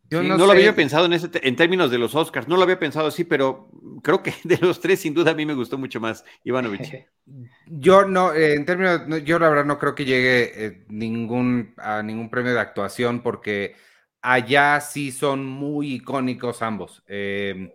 [0.09, 2.79] Yo no, lo había pensado en, ese, en términos de los Oscars, no lo había
[2.79, 3.69] pensado así, pero
[4.01, 7.05] creo que de los tres, sin duda, a mí me gustó mucho más Ivanovich.
[7.67, 12.01] Yo no, eh, en términos, yo la verdad no creo que llegue eh, ningún, a
[12.01, 13.75] ningún premio de actuación porque
[14.23, 17.03] allá sí son muy icónicos ambos.
[17.05, 17.71] Eh,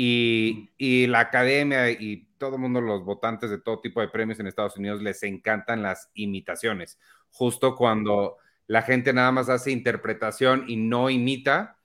[0.00, 4.38] y, y, la academia y todo el mundo, los votantes de todo tipo de premios
[4.38, 7.00] en Estados Unidos, les encantan las imitaciones.
[7.32, 8.36] Justo cuando
[8.68, 11.80] la gente nada más hace interpretación y no imita,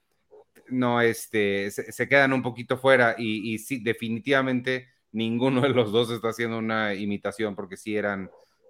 [0.67, 6.12] no, este, se, quedan un poquito fuera y, y, sí, definitivamente ninguno de los dos
[6.12, 8.30] está haciendo una imitación porque sí eran,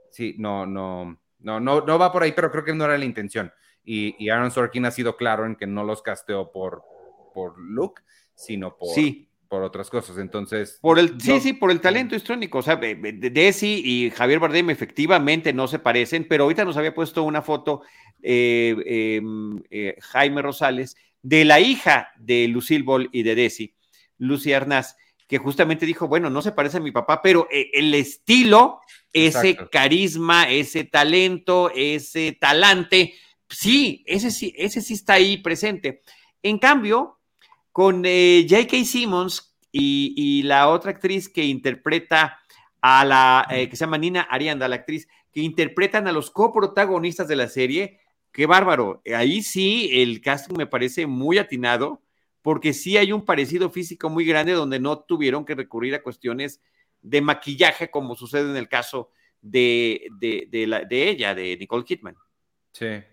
[0.09, 3.03] sí, no, no, no, no, no va por ahí, pero creo que no era la
[3.03, 3.51] intención.
[3.83, 6.81] Y, y Aaron Sorkin ha sido claro en que no los casteó por,
[7.33, 7.95] por look,
[8.35, 10.17] sino por, sí por otras cosas.
[10.17, 10.79] Entonces.
[10.81, 12.57] Por el, sí, sí, por el talento histrónico.
[12.57, 17.21] O sea, Desi y Javier Bardem efectivamente no se parecen, pero ahorita nos había puesto
[17.21, 17.83] una foto
[18.23, 18.75] eh,
[19.19, 23.75] em, eh, Jaime Rosales de la hija de Lucille Ball y de Desi,
[24.17, 27.93] Lucy Arnaz, que justamente dijo: Bueno, no se parece a mi papá, pero eh, el
[27.93, 28.79] estilo,
[29.13, 33.13] ese carisma, ese talento, ese talante,
[33.47, 36.01] sí, ese sí, ese sí está ahí presente.
[36.41, 37.19] En cambio,
[37.73, 38.85] con eh, J.K.
[38.85, 42.39] Simmons y, la otra actriz que interpreta
[42.81, 47.27] a la, eh, que se llama Nina Arianda, la actriz, que interpretan a los coprotagonistas
[47.27, 47.99] de la serie.
[48.31, 49.01] Qué bárbaro.
[49.15, 52.03] Ahí sí el casting me parece muy atinado,
[52.43, 56.61] porque sí hay un parecido físico muy grande donde no tuvieron que recurrir a cuestiones
[57.01, 59.09] de maquillaje, como sucede en el caso
[59.41, 62.15] de, de, la, de ella, de Nicole Kidman.
[62.71, 63.03] Sí.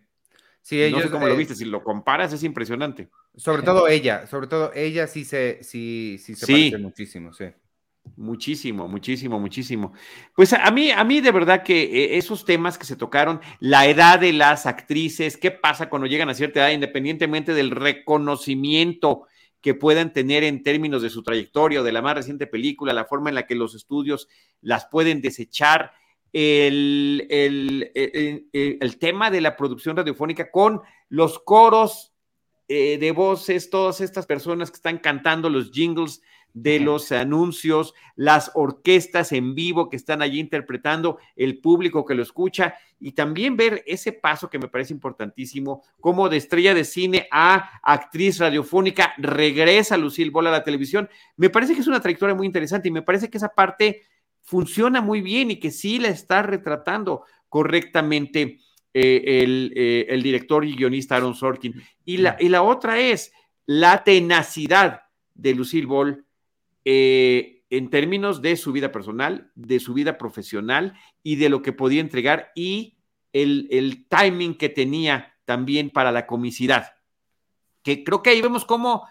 [0.63, 3.09] Sí, ellos, no sé cómo lo viste, si lo comparas es impresionante.
[3.37, 7.47] Sobre todo ella, sobre todo ella sí se, sí, sí se parece muchísimo, sí.
[8.17, 9.93] Muchísimo, muchísimo, muchísimo.
[10.35, 13.87] Pues a mí, a mí de verdad que eh, esos temas que se tocaron, la
[13.87, 19.27] edad de las actrices, qué pasa cuando llegan a cierta edad, independientemente del reconocimiento
[19.61, 23.05] que puedan tener en términos de su trayectoria o de la más reciente película, la
[23.05, 24.29] forma en la que los estudios
[24.61, 25.93] las pueden desechar,
[26.33, 27.91] el, el,
[28.53, 32.11] el tema de la producción radiofónica con los coros
[32.73, 38.53] eh, de voces, todas estas personas que están cantando los jingles de los anuncios, las
[38.55, 43.83] orquestas en vivo que están allí interpretando, el público que lo escucha y también ver
[43.89, 49.97] ese paso que me parece importantísimo, como de estrella de cine a actriz radiofónica regresa
[49.97, 51.09] Lucille Bola a la televisión.
[51.37, 54.03] Me parece que es una trayectoria muy interesante y me parece que esa parte
[54.43, 58.59] funciona muy bien y que sí la está retratando correctamente
[58.93, 61.81] eh, el, eh, el, director y guionista Aaron Sorkin.
[62.05, 63.33] Y la, y la otra es
[63.67, 65.03] la tenacidad
[65.35, 66.25] de Lucille Ball
[66.85, 71.73] eh, en términos de su vida personal, de su vida profesional y de lo que
[71.73, 72.99] podía entregar y
[73.33, 76.95] el, el timing que tenía también para la comicidad.
[77.83, 79.07] Que creo que ahí vemos cómo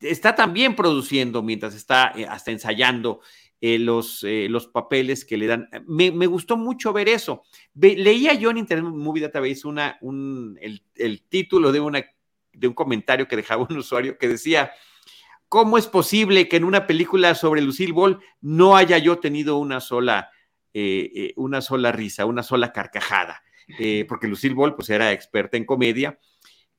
[0.00, 3.20] está también produciendo mientras está eh, hasta ensayando
[3.60, 5.68] eh, los, eh, los papeles que le dan.
[5.86, 7.42] Me, gustó mucho ver eso.
[7.74, 12.04] leía yo en Internet Movie Database una, un, el, el, título de, una,
[12.52, 14.72] de un comentario que dejaba un usuario que decía,
[15.48, 19.80] ¿cómo es posible que en una película sobre Lucille Ball no haya yo tenido una
[19.80, 20.30] sola,
[21.36, 23.42] una sola risa, una sola carcajada?
[24.06, 26.20] porque Lucille Ball pues era experta en comedia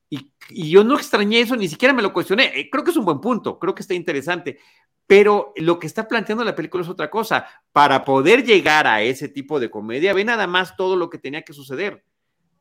[0.09, 2.51] y, yo no extrañé eso, ni siquiera me lo cuestioné.
[2.57, 4.59] Eh, creo que es un buen punto, creo que está interesante.
[5.05, 7.47] Pero lo que está planteando la película es otra cosa.
[7.71, 11.43] Para poder llegar a ese tipo de comedia, ve nada más todo lo que tenía
[11.43, 12.03] que suceder.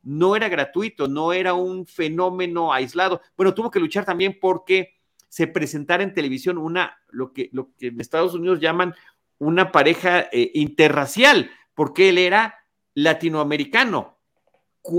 [0.02, 3.20] No era gratuito, no era un fenómeno aislado.
[3.37, 4.94] Bueno, tuvo que luchar también porque
[5.28, 8.94] se presentara en televisión una, lo que, lo que en Estados Unidos llaman
[9.38, 12.54] una pareja eh, interracial, porque él era
[12.94, 14.18] latinoamericano,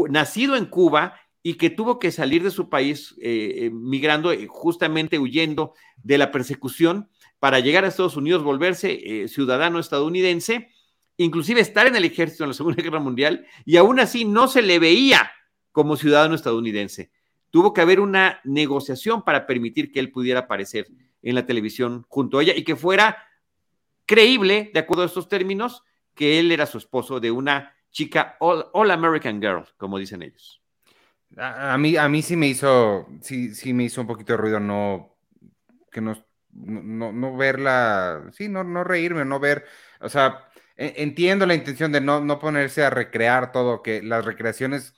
[0.10, 4.47] nacido en Cuba y que tuvo que salir de su país eh, eh, migrando, eh,
[4.47, 5.73] justamente huyendo
[6.04, 10.69] de la persecución para llegar a Estados Unidos, volverse ciudadano estadounidense,
[11.17, 14.62] inclusive estar en el ejército en la Segunda Guerra Mundial, y aún así no se
[14.62, 15.32] le veía
[15.71, 17.12] como ciudadano estadounidense.
[17.52, 20.88] Tuvo que haber una negociación para permitir que él pudiera aparecer
[21.21, 23.17] en la televisión junto a ella y que fuera
[24.08, 25.84] creíble, de acuerdo a estos términos,
[26.15, 30.62] que él era su esposo de una chica all American Girl, como dicen ellos.
[31.35, 34.59] A, mí, a mí sí me hizo, sí, sí me hizo un poquito de ruido
[34.59, 35.17] no,
[35.91, 39.65] que no, no, no verla, sí, no, no reírme, no ver,
[39.99, 44.25] o sea, e, entiendo la intención de no, no ponerse a recrear todo, que las
[44.25, 44.95] recreaciones,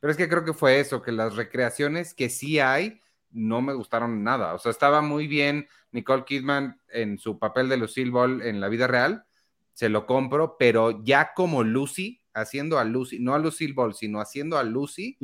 [0.00, 3.00] pero es que creo que fue eso, que las recreaciones que sí hay,
[3.32, 7.78] no me gustaron nada, o sea, estaba muy bien Nicole Kidman en su papel de
[7.78, 9.24] Lucille Ball en la vida real,
[9.72, 14.20] se lo compro, pero ya como Lucy, haciendo a Lucy, no a Lucille Ball, sino
[14.20, 15.16] haciendo a Lucy,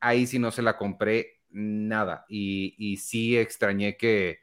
[0.00, 2.24] ahí sí no se la compré nada.
[2.28, 4.40] Y, y sí extrañé que,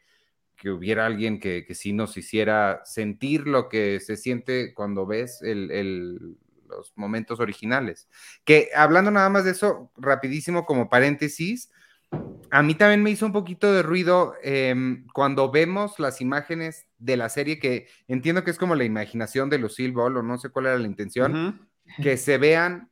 [0.65, 6.93] hubiera alguien que, que, sí nos hiciera sentir lo que se siente cuando ves los
[6.95, 8.07] momentos originales.
[8.45, 11.69] Que hablando nada más de eso, rapidísimo como paréntesis,
[12.51, 17.17] a mí también me hizo un poquito de ruido em, cuando vemos las imágenes de
[17.17, 20.49] la serie, que entiendo que es como la imaginación de Lucille Ball, o no sé
[20.49, 21.67] cuál era la intención,
[22.01, 22.91] que se vean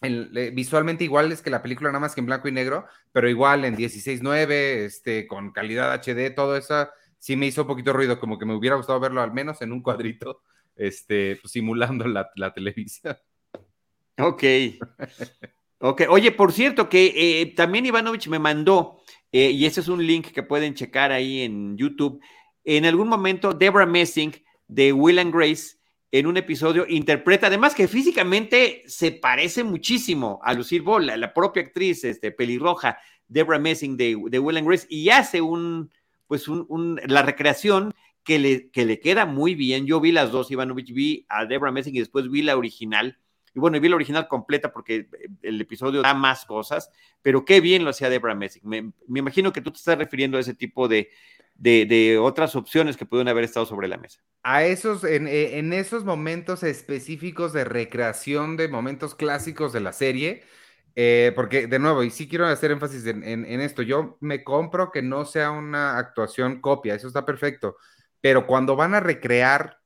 [0.00, 3.76] visualmente iguales que la película, nada más que en blanco y negro, pero igual en
[3.76, 4.50] 16.9,
[4.84, 8.54] este, con calidad HD, todo eso, sí me hizo un poquito ruido, como que me
[8.54, 10.42] hubiera gustado verlo al menos en un cuadrito,
[10.74, 13.16] este, pues, simulando la, televisión.
[14.18, 14.44] Ok.
[15.80, 16.02] ok.
[16.08, 20.28] Oye, por cierto, que eh, también Ivanovich me mandó, eh, y ese es un link
[20.28, 22.20] que pueden checar ahí en YouTube,
[22.64, 24.34] en algún momento Deborah Messing
[24.66, 25.79] de Will and Grace
[26.12, 31.62] en un episodio, interpreta, además que físicamente se parece muchísimo a Lucille Ball, la, propia
[31.62, 35.90] actriz este, pelirroja, Deborah Messing de, de Will and Grace, y hace un,
[36.26, 37.94] pues un, la recreación
[38.24, 39.86] que le, que le queda muy bien.
[39.86, 43.18] Yo vi las dos, Ivanovich, vi a Deborah Messing y después vi la original.
[43.54, 45.08] Y bueno, vi la original completa porque
[45.42, 46.90] el episodio da más cosas,
[47.22, 48.62] pero qué bien lo hacía Deborah Messing.
[48.64, 51.10] Me, me imagino que tú te estás refiriendo a ese tipo de,
[51.60, 54.20] de, otras opciones que pudieron haber estado sobre la mesa.
[54.42, 59.92] A esos, en, eh, en, esos momentos específicos de recreación de momentos clásicos de la
[59.92, 60.42] serie,
[60.96, 64.90] eh, porque de nuevo, y sí quiero hacer énfasis en, en, esto, yo me compro
[64.90, 67.76] que no sea una actuación copia, eso está perfecto,
[68.22, 69.78] pero cuando van a recrear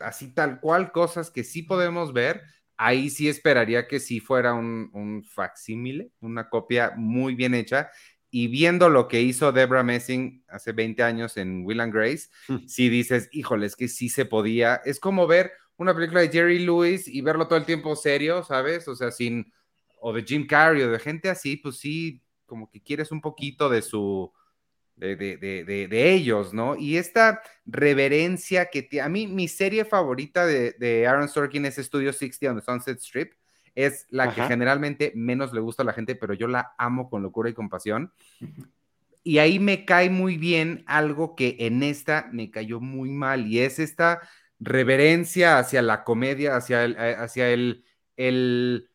[0.00, 2.42] así tal cual cosas que sí podemos ver,
[2.76, 7.90] ahí sí esperaría que sí fuera un, un facsímile, una copia muy bien hecha
[8.36, 12.66] y viendo lo que hizo Debra Messing hace 20 años en Will and Grace, hmm.
[12.66, 14.82] si dices, híjole, es que sí se podía.
[14.84, 18.88] Es como ver una película de Jerry Lewis y verlo todo el tiempo serio, ¿sabes?
[18.88, 19.52] O sea, sin,
[20.00, 23.68] o de Jim Carrey o de gente así, pues sí, como que quieres un poquito
[23.68, 24.32] de su,
[24.96, 26.74] de, de, de, de ellos, ¿no?
[26.74, 32.50] Y esta reverencia que a mí, mi serie favorita de, Aaron Sorkin es Studio 60
[32.50, 33.32] on the Sunset Strip
[33.74, 37.22] es la que generalmente menos le gusta a la gente, pero yo la amo con
[37.22, 38.12] locura y compasión.
[39.22, 43.60] Y ahí me cae muy bien algo que en esta me cayó muy mal y
[43.60, 44.20] es esta
[44.60, 47.84] reverencia hacia la comedia, hacia el, eh, hacia el,
[48.16, 48.90] el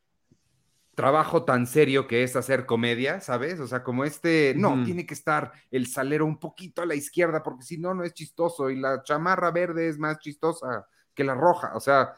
[0.99, 3.59] trabajo tan serio que es hacer comedia, ¿sabes?
[3.59, 7.41] O sea, como este, no, tiene que estar el salero un poquito a la izquierda
[7.41, 11.35] porque si no, no es chistoso y la chamarra verde es más chistosa que la
[11.35, 12.13] roja, o sea,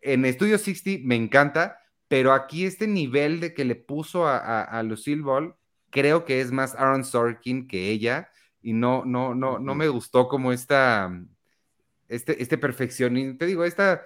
[0.00, 5.22] en Studio 60 me encanta, pero aquí este nivel de que le puso a, Lucille
[5.22, 5.54] Ball,
[5.90, 8.30] creo que es más Aaron Sorkin que ella,
[8.62, 11.10] y no, no, no, no me gustó como esta,
[12.08, 14.02] este, este perfeccionismo, te digo, esta,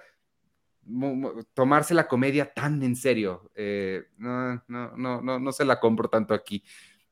[1.53, 6.09] tomarse la comedia tan en serio, eh, no, no, no, no, no se la compro
[6.09, 6.63] tanto aquí.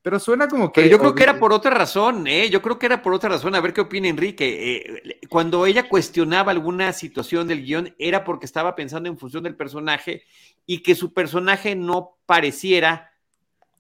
[0.04, 0.90] Pero suena como que...
[0.90, 2.50] yo creo que era por otra razón, ¿eh?
[2.50, 3.56] Yo creo que era por otra razón.
[3.56, 4.76] A ver qué opina Enrique.
[4.76, 9.56] Eh, cuando ella cuestionaba alguna situación del guion, era porque estaba pensando en función del
[9.56, 10.24] personaje
[10.66, 13.14] y que su personaje no pareciera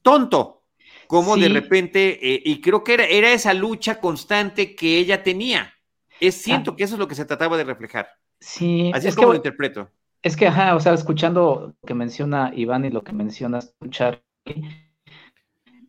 [0.01, 0.63] tonto,
[1.07, 5.73] como de repente, eh, y creo que era, era, esa lucha constante que ella tenía.
[6.21, 6.75] Es siento ah.
[6.77, 8.07] que eso es lo que se trataba de reflejar.
[8.39, 8.91] Sí.
[8.93, 9.89] Así es, como lo interpreto.
[10.21, 13.59] Es que, ajá, o sea, escuchando lo que menciona Iván y lo que menciona
[13.89, 14.21] Charlie,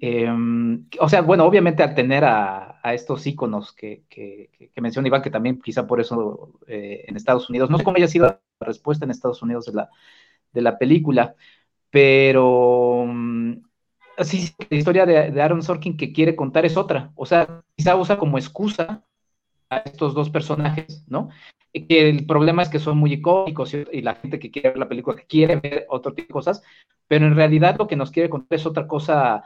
[0.00, 5.30] Em, o sea, bueno, obviamente al tener a, estos íconos que, que, menciona Iván, que
[5.30, 9.04] también quizá por eso eh, en Estados Unidos, no sé cómo haya sido la respuesta
[9.04, 9.90] en Estados Unidos de la,
[10.52, 11.34] de la película,
[11.90, 13.54] pero mm,
[14.18, 18.18] sí, la historia de, Aaron Sorkin que quiere contar es otra, o sea, quizá usa
[18.18, 19.02] como excusa
[19.70, 21.30] a estos dos personajes, ¿no?
[21.72, 24.88] que el problema es que son muy icónicos y, la gente que quiere ver la
[24.88, 26.62] película quiere ver otro tipo de cosas,
[27.08, 29.44] pero en realidad lo que nos quiere contar es otra cosa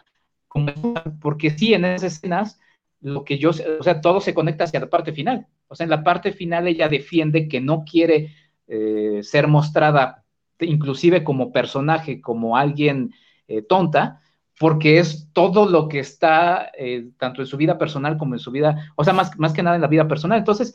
[1.21, 2.61] porque sí, en esas escenas,
[3.01, 5.47] lo que yo, o sea, todo se conecta hacia la parte final.
[5.69, 8.35] O sea, en la parte final ella defiende que no quiere
[8.67, 10.25] eh, ser mostrada,
[10.61, 13.13] inclusive como personaje, como alguien
[13.47, 14.21] eh, tonta,
[14.59, 18.51] porque es todo lo que está, eh, tanto en su vida personal como en su
[18.51, 20.39] vida, o sea, más, más que nada en la vida personal.
[20.39, 20.75] Entonces,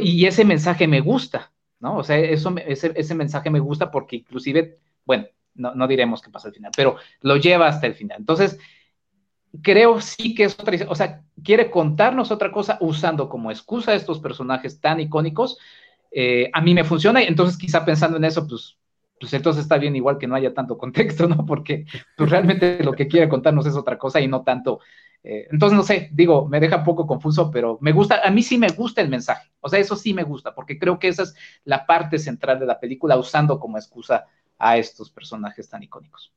[0.00, 1.98] y ese mensaje me gusta, ¿no?
[1.98, 6.30] O sea, eso, ese, ese mensaje me gusta porque inclusive, bueno, no, no diremos qué
[6.30, 8.18] pasa al final, pero lo lleva hasta el final.
[8.20, 8.58] Entonces,
[9.60, 13.94] creo sí que es otra, o sea, quiere contarnos otra cosa usando como excusa a
[13.94, 15.58] estos personajes tan icónicos.
[16.10, 18.78] Eh, a mí me funciona y entonces quizá pensando en eso, pues,
[19.20, 21.44] pues entonces está bien igual que no haya tanto contexto, ¿no?
[21.44, 21.84] Porque
[22.16, 24.80] pues realmente lo que quiere contarnos es otra cosa y no tanto.
[25.24, 28.42] Eh, entonces, no sé, digo, me deja un poco confuso, pero me gusta, a mí
[28.42, 31.22] sí me gusta el mensaje, o sea, eso sí me gusta, porque creo que esa
[31.22, 31.34] es
[31.64, 34.26] la parte central de la película, usando como excusa
[34.58, 36.32] a estos personajes tan icónicos.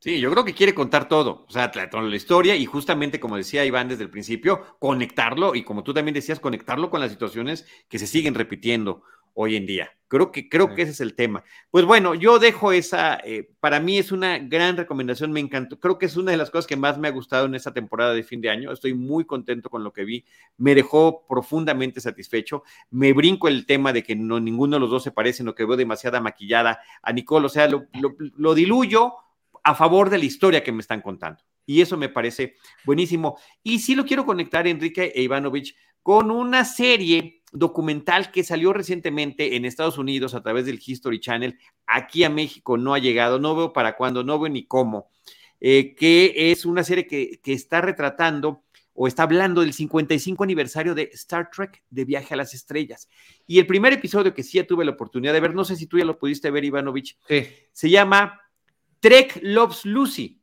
[0.00, 3.36] Sí, yo creo que quiere contar todo, o sea, toda la historia y justamente como
[3.36, 7.66] decía Iván desde el principio, conectarlo y como tú también decías, conectarlo con las situaciones
[7.88, 9.02] que se siguen repitiendo
[9.34, 9.90] hoy en día.
[10.06, 11.42] Creo que, creo que ese es el tema.
[11.72, 15.98] Pues bueno, yo dejo esa, eh, para mí es una gran recomendación, me encantó, creo
[15.98, 18.22] que es una de las cosas que más me ha gustado en esta temporada de
[18.22, 20.24] fin de año, estoy muy contento con lo que vi,
[20.58, 25.02] me dejó profundamente satisfecho, me brinco el tema de que no, ninguno de los dos
[25.02, 27.86] se parece, lo que veo demasiada maquillada a Nicole, o sea, lo,
[28.36, 29.14] lo diluyo
[29.68, 31.44] a favor de la historia que me están contando.
[31.66, 32.56] Y eso me parece
[32.86, 33.38] buenísimo.
[33.62, 39.56] Y sí lo quiero conectar, Enrique e Ivanovich, con una serie documental que salió recientemente
[39.56, 41.58] en Estados Unidos a través del History Channel.
[41.86, 45.10] Aquí a México no ha llegado, no veo para cuándo, no veo ni cómo.
[45.60, 48.62] Eh, que es una serie que, que está retratando
[48.94, 53.08] o está hablando del 55 aniversario de Star Trek de Viaje a las Estrellas.
[53.46, 55.86] Y el primer episodio que sí ya tuve la oportunidad de ver, no sé si
[55.86, 57.18] tú ya lo pudiste ver, Ivanovich,
[57.72, 58.40] se llama
[59.00, 60.40] Trek Loves Lucy.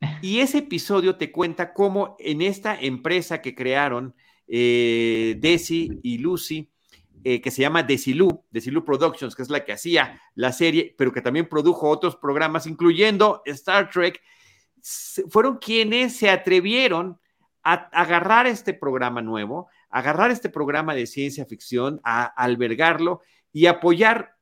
[0.22, 4.14] Y ese episodio te cuenta cómo en esta empresa que crearon
[4.46, 6.70] eh, Desi y Lucy,
[7.24, 11.12] eh, que se llama Desilu, Desilu Productions, que es la que hacía la serie, pero
[11.12, 14.20] que también produjo otros programas, incluyendo Star Trek,
[15.28, 17.18] fueron quienes se atrevieron
[17.64, 23.22] a agarrar este programa nuevo, agarrar este programa de ciencia ficción, a, albergarlo
[23.52, 24.36] y apoyar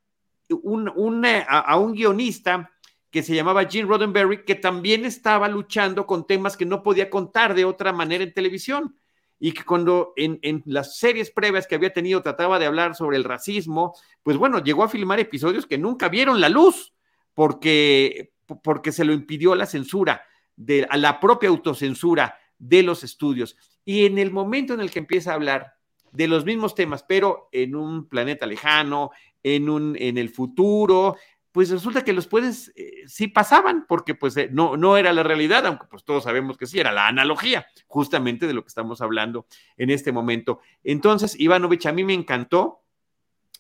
[0.50, 2.70] a un guionista
[3.14, 7.54] que se llamaba Gene Roddenberry, que también estaba luchando con temas que no podía contar
[7.54, 8.96] de otra manera en televisión.
[9.38, 13.22] Y que cuando en, las series previas que había tenido trataba de hablar sobre el
[13.22, 13.94] racismo,
[14.24, 16.92] pues bueno, llegó a filmar episodios que nunca vieron la luz,
[17.34, 18.32] porque,
[18.64, 20.24] porque se lo impidió la censura,
[20.56, 23.56] de, a la propia autocensura de los estudios.
[23.84, 25.74] Y en el momento en el que empieza a hablar
[26.10, 29.12] de los mismos temas, pero en un planeta lejano,
[29.44, 31.16] en, un, en el futuro,
[31.55, 35.22] pues resulta que los puedes, eh, sí pasaban, porque pues eh, no, no era la
[35.22, 39.00] realidad, aunque pues todos sabemos que sí, era la analogía justamente de lo que estamos
[39.00, 39.46] hablando
[39.76, 40.59] en este momento.
[40.82, 42.82] Entonces, Ivanovich, a mí me encantó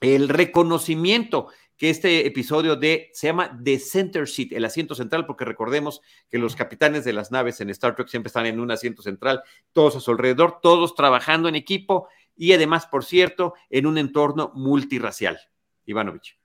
[0.00, 5.44] el reconocimiento que este episodio de, se llama The Center Seat, el asiento central, porque
[5.44, 9.02] recordemos que los capitanes de las naves en Star Trek siempre están en un asiento
[9.02, 13.98] central, todos a su alrededor, todos trabajando en equipo y además, por cierto, en un
[13.98, 15.38] entorno multirracial.
[15.86, 16.40] Ivanovich.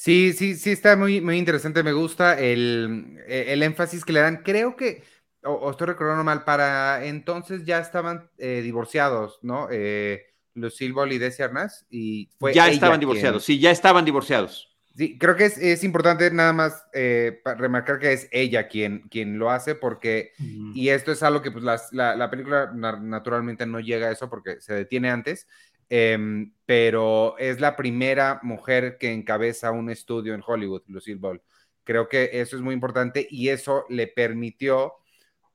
[0.00, 1.82] Sí, sí, sí, está muy, muy interesante.
[1.82, 4.44] Me gusta el, e, el énfasis que le dan.
[4.44, 5.02] Creo que,
[5.42, 9.66] o, estoy recordando mal, para entonces ya estaban eh, divorciados, ¿no?
[9.72, 10.22] Eh,
[10.54, 11.84] Lucille Ball y Desi Arnaz.
[11.90, 14.68] Y fue ya estaban divorciados, sí, ya estaban divorciados.
[14.94, 19.36] Sí, creo que es, es importante nada más eh, remarcar que es ella quien, quien
[19.36, 20.32] lo hace, porque,
[20.74, 24.60] y esto es algo que pues la, la, película naturalmente no llega a eso porque
[24.60, 25.48] se detiene antes,
[25.90, 31.42] Em, pero es la primera mujer que encabeza un estudio en Hollywood, Lucille Ball.
[31.84, 34.94] Creo que eso es muy importante y eso le permitió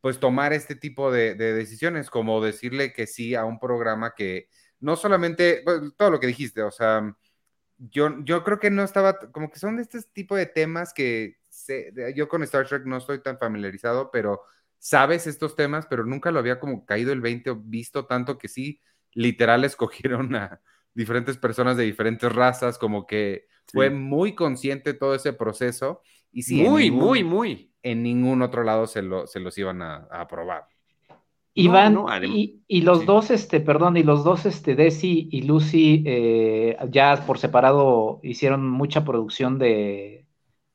[0.02, 4.50] pues tomar este tipo de, decisiones, como decirle que sí a un programa que
[4.82, 7.16] no solamente, pues, todo lo que dijiste, o sea,
[7.78, 11.38] yo, yo creo que no estaba, como que son de este tipo de temas que
[12.16, 14.42] yo con Star Trek no estoy tan familiarizado, pero
[14.80, 18.50] sabes estos temas, pero nunca lo había como caído el 20 o visto tanto que
[18.50, 18.82] sí,
[19.14, 20.62] literal escogieron a
[20.94, 26.02] diferentes personas de diferentes razas, como que fue muy consciente todo ese proceso.
[26.32, 27.72] Y sí, muy, muy, muy.
[27.82, 30.68] En ningún otro lado se, lo, se los iban a, aprobar.
[31.56, 37.24] Iván, y, los dos, este, perdón, y los dos, este, Desi y Lucy, eh, ya
[37.28, 40.26] por separado hicieron mucha producción de,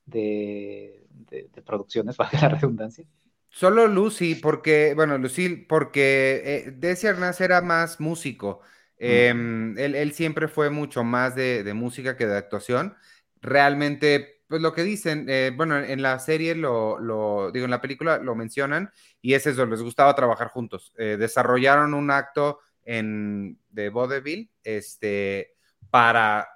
[0.06, 3.04] de, de, producciones, para la redundancia.
[3.50, 8.60] Solo Lucy, porque, bueno, Lucille, porque eh, Desi Arnaz era más músico.
[8.98, 12.96] Em, él, siempre fue mucho más de, de, música que de actuación.
[13.40, 18.18] Realmente pues lo que dicen, eh, bueno, en la serie lo, digo, en la película
[18.18, 18.90] lo mencionan
[19.20, 20.94] y es eso, les gustaba trabajar juntos.
[20.96, 25.54] Eh, desarrollaron un acto en, de vaudeville este,
[25.90, 26.48] para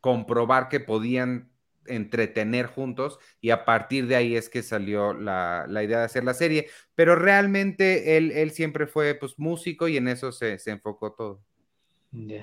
[0.00, 1.52] comprobar que podían
[1.88, 6.34] entretener juntos y a partir de ahí es que salió la, idea de hacer la
[6.34, 11.12] serie, pero realmente él, él siempre fue pues músico y en eso se, se enfocó
[11.12, 11.42] todo.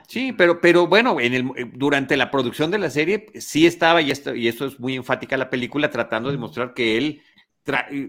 [0.07, 4.01] Sí, pero, pero bueno, en el, eh, durante la producción de la serie sí estaba,
[4.01, 7.21] y esto, y esto es muy enfática la película, tratando de mostrar que él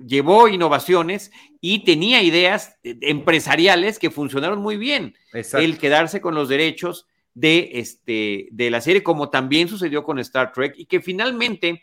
[0.07, 1.31] llevó innovaciones
[1.61, 5.15] y tenía ideas eh, empresariales que funcionaron muy bien.
[5.33, 10.53] El quedarse con los derechos de, este, de la serie, como también sucedió con Star
[10.53, 11.83] Trek, y que finalmente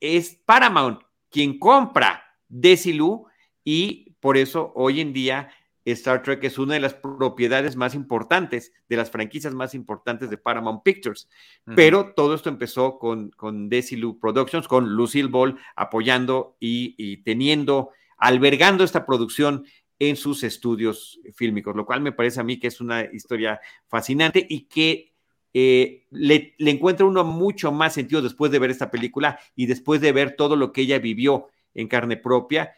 [0.00, 1.00] es Paramount
[1.30, 3.26] quien compra Desilu
[3.64, 5.50] y por eso hoy en día
[5.84, 10.38] Star Trek es una de las propiedades más importantes, de las franquicias más importantes de
[10.38, 11.28] Paramount Pictures.
[11.76, 18.84] Pero todo esto empezó con, con Desilu Productions, con Lucille Ball apoyando y, teniendo, albergando
[18.84, 19.66] esta producción
[19.98, 24.44] en sus estudios fílmicos, lo cual me parece a mí que es una historia fascinante
[24.48, 25.12] y que
[25.52, 30.12] eh, le, encuentra uno mucho más sentido después de ver esta película y después de
[30.12, 32.74] ver todo lo que ella vivió en carne propia.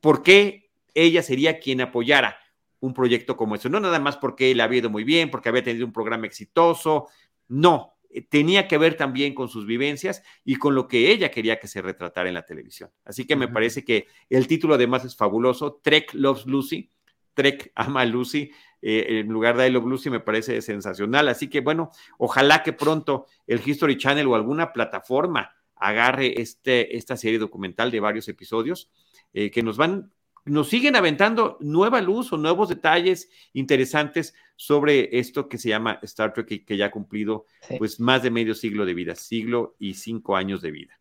[0.00, 2.36] ¿Por qué ella sería quien apoyara
[2.80, 3.68] un proyecto como eso.
[3.68, 7.08] No nada más porque le había ido muy bien, porque había tenido un programa exitoso,
[7.48, 7.94] no,
[8.28, 11.82] tenía que ver también con sus vivencias y con lo que ella quería que se
[11.82, 12.90] retratara en la televisión.
[13.04, 16.90] Así que me parece que el título además es fabuloso, Trek Loves Lucy,
[17.34, 18.50] Trek ama a Lucy,
[18.82, 21.28] eh, en lugar de I Love Lucy me parece sensacional.
[21.28, 27.16] Así que bueno, ojalá que pronto el History Channel o alguna plataforma agarre este, esta
[27.16, 28.90] serie documental de varios episodios
[29.32, 30.12] eh, que nos van
[30.44, 36.32] nos siguen aventando nueva luz o nuevos detalles interesantes sobre esto que se llama Star
[36.32, 37.46] Trek y que ya ha cumplido
[37.78, 41.00] pues más de medio siglo de vida, siglo y cinco años de vida.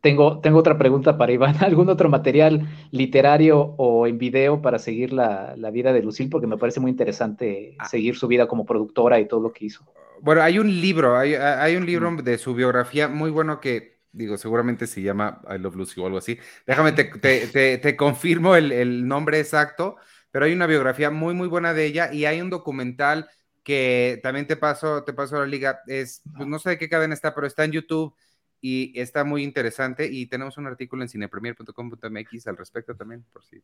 [0.00, 1.56] Tengo, tengo otra pregunta para Iván.
[1.64, 6.30] ¿Algún otro material literario o en video para seguir la, vida de Lucille?
[6.30, 7.88] Porque me parece muy interesante ah.
[7.88, 9.84] seguir su vida como productora y todo lo que hizo.
[10.20, 14.36] Bueno, hay un libro, hay, hay un libro de su biografía muy bueno que digo,
[14.36, 16.38] seguramente se llama I Love Lucy o algo así.
[16.66, 19.96] Déjame, te, confirmo el, nombre exacto,
[20.30, 23.28] pero hay una biografía muy, muy buena de ella y hay un documental
[23.62, 25.80] que también te paso, te paso a la liga.
[25.86, 28.14] Es, pues, no sé de qué cadena está, pero está en YouTube
[28.60, 30.06] y está muy interesante.
[30.10, 33.62] Y tenemos un artículo en cinepremier.com.mx al respecto también, por si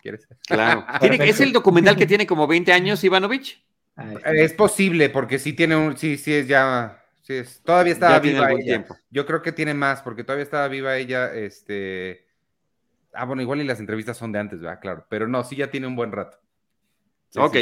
[0.00, 0.26] quieres.
[0.46, 0.86] Claro.
[1.02, 3.62] ¿Es el documental que tiene como 20 años, Ivanovich?
[4.24, 8.84] Es posible, porque sí tiene un, sí, sí es ya Sí, todavía estaba viva ella.
[9.08, 12.26] Yo creo que tiene más, porque todavía estaba viva ella, este...
[13.14, 14.78] Ah, bueno, igual y las entrevistas son de antes, ¿verdad?
[14.78, 16.38] Claro, pero no, sí ya tiene un buen rato.
[17.36, 17.56] ok.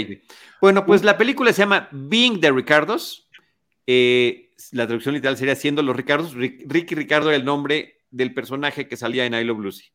[0.60, 3.30] bueno, pues la película se llama Being the Ricardos.
[3.86, 6.34] Eh, la traducción literal sería Siendo los Ricardos.
[6.34, 9.92] Ricky Ricardo era el nombre del personaje que salía en I Love Lucy.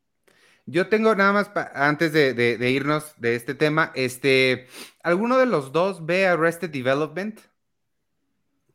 [0.66, 4.68] Yo tengo nada más, antes de, de, irnos de este tema, este,
[5.04, 7.40] ¿alguno de los dos ve Arrested Development?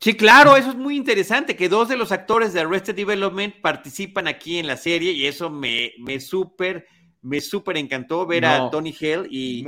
[0.03, 4.27] Sí, claro, eso es muy interesante, que dos de los actores de Arrested Development participan
[4.27, 6.89] aquí en la serie y eso me, me súper,
[7.21, 9.65] me súper encantó ver a Tony Hale y,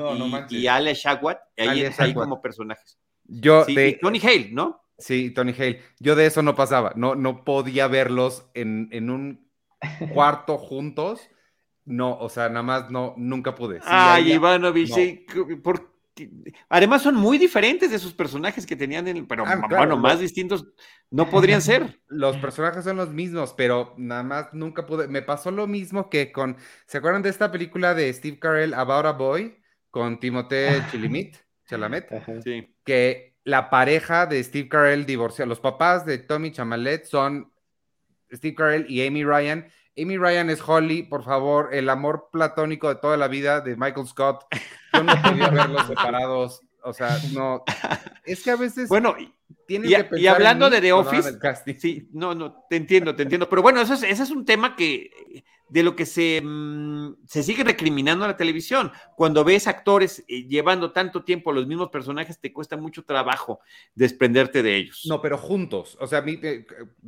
[0.50, 2.98] y, Ale Shagwat ahí, como personajes.
[3.22, 3.64] Yo
[4.02, 4.82] Tony Hale, ¿no?
[4.98, 5.80] Sí, Tony Hale.
[6.00, 9.48] Yo de eso no pasaba, no, no podía verlos en, en un
[10.12, 11.30] cuarto juntos.
[11.84, 13.78] No, o sea, nada más no, nunca pude.
[13.84, 15.26] Ay, Ivanovich,
[15.62, 15.93] ¿por
[16.68, 20.66] Además, son muy diferentes de esos personajes que tenían, en, pero ah, bueno, más distintos
[21.10, 22.00] no podrían ser.
[22.08, 25.08] Los personajes son los mismos, pero nada más nunca pude.
[25.08, 26.56] Me pasó lo mismo que con.
[26.86, 29.56] ¿Se acuerdan de esta película de Steve Carell, About a Boy,
[29.90, 31.44] con Timothée Chalamet?
[31.66, 32.08] Chalamet
[32.42, 32.74] sí.
[32.84, 35.46] Que la pareja de Steve Carell divorció.
[35.46, 37.52] Los papás de Tommy Chamalet son
[38.32, 39.66] Steve Carell y Amy Ryan
[39.96, 44.06] Amy Ryan es Holly, por favor, el amor platónico de toda la vida de Michael
[44.06, 44.44] Scott.
[44.92, 46.62] Yo no podía verlos separados.
[46.82, 47.64] O sea, no.
[48.24, 48.88] Es que a veces.
[48.88, 49.14] Bueno,
[49.68, 51.38] y, hablando de The Office.
[51.78, 53.48] Sí, no, no, te entiendo, te entiendo.
[53.48, 57.42] Pero bueno, eso es, ese es un tema que de lo que se, mm, se
[57.42, 58.92] sigue recriminando a la televisión.
[59.16, 63.60] Cuando ves actores eh, llevando tanto tiempo los mismos personajes, te cuesta mucho trabajo
[63.94, 65.02] desprenderte de ellos.
[65.06, 65.96] No, pero juntos.
[66.00, 66.66] O sea, eh,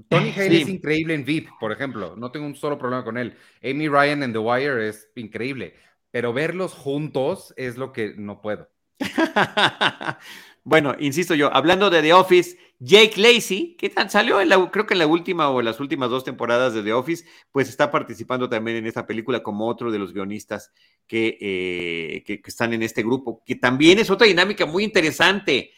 [0.09, 2.17] Tony Hayes es increíble en VIP, por ejemplo.
[2.17, 3.37] No tengo un solo problema con él.
[3.63, 5.75] Amy Ryan en The Wire es increíble.
[6.11, 8.71] Pero verlos juntos es lo que no puedo.
[10.65, 14.95] bueno, insisto yo, hablando de The Office, Jake Lacey, que salió en la, creo que
[14.95, 18.77] en la última o las últimas dos temporadas de The Office, pues está participando también
[18.77, 20.73] en esta película como otro de los guionistas
[21.07, 25.71] que, eh, que, están en este grupo, que también es otra dinámica muy interesante.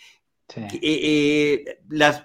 [0.56, 2.24] Eh, eh, las,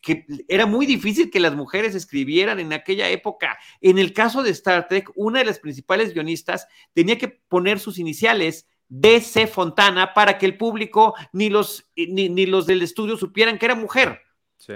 [0.00, 3.58] que era muy difícil que las mujeres escribieran en aquella época.
[3.80, 7.98] En el caso de Star Trek, una de las principales guionistas tenía que poner sus
[7.98, 13.66] iniciales DC Fontana para que el público ni los, ni, los del estudio supieran que
[13.66, 14.20] era mujer.
[14.56, 14.74] Sí.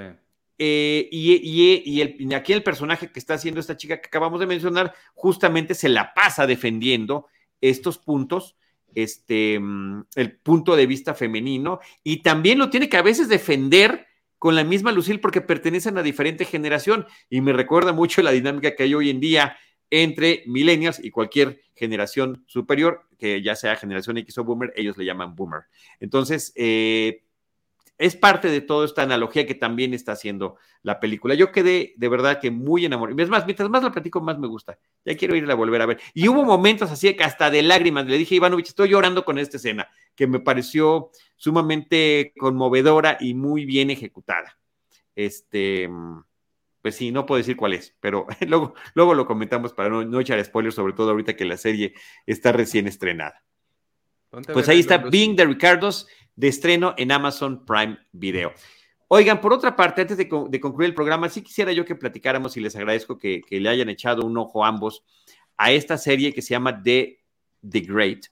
[0.58, 4.94] Eh, y, el, aquí el personaje que está haciendo esta chica que acabamos de mencionar,
[5.14, 7.26] justamente se la pasa defendiendo
[7.60, 8.56] estos puntos,
[8.94, 14.06] este, mm, el punto de vista femenino, y también lo tiene que a veces defender
[14.42, 17.06] con la misma Lucille porque pertenecen a diferente generación.
[17.30, 19.56] Y me recuerda mucho la dinámica que hay hoy en día
[19.92, 25.04] entre millennials y cualquier generación superior, que ya sea generación X o boomer, ellos le
[25.04, 25.64] llaman boomer.
[26.00, 27.24] Entonces, eh,
[27.98, 31.34] es parte de toda esta analogía que también está haciendo la película.
[31.34, 33.22] Yo quedé de verdad que muy enamorado.
[33.22, 34.78] Es más, mientras más la platico, más me gusta.
[35.04, 36.00] Ya quiero irla a volver a ver.
[36.14, 38.06] Y hubo momentos así que hasta de lágrimas.
[38.06, 43.66] Le dije Ivanovich, estoy llorando con esta escena, que me pareció sumamente conmovedora y muy
[43.66, 44.58] bien ejecutada.
[45.14, 45.86] Este
[46.82, 50.44] pues sí, no puedo decir cuál es, pero luego, luego lo comentamos para no, echar
[50.44, 51.94] spoilers, sobre todo ahorita que la serie
[52.26, 53.42] está recién estrenada.
[54.52, 58.52] pues ahí está Being the Ricardos de estreno en Amazon Prime Video.
[59.08, 62.60] Oigan, por otra parte, antes de, concluir el programa, sí quisiera yo que platicáramos y
[62.60, 65.04] les agradezco que, le hayan echado un ojo ambos
[65.58, 67.20] a esta serie que se llama The,
[67.68, 68.26] The Great.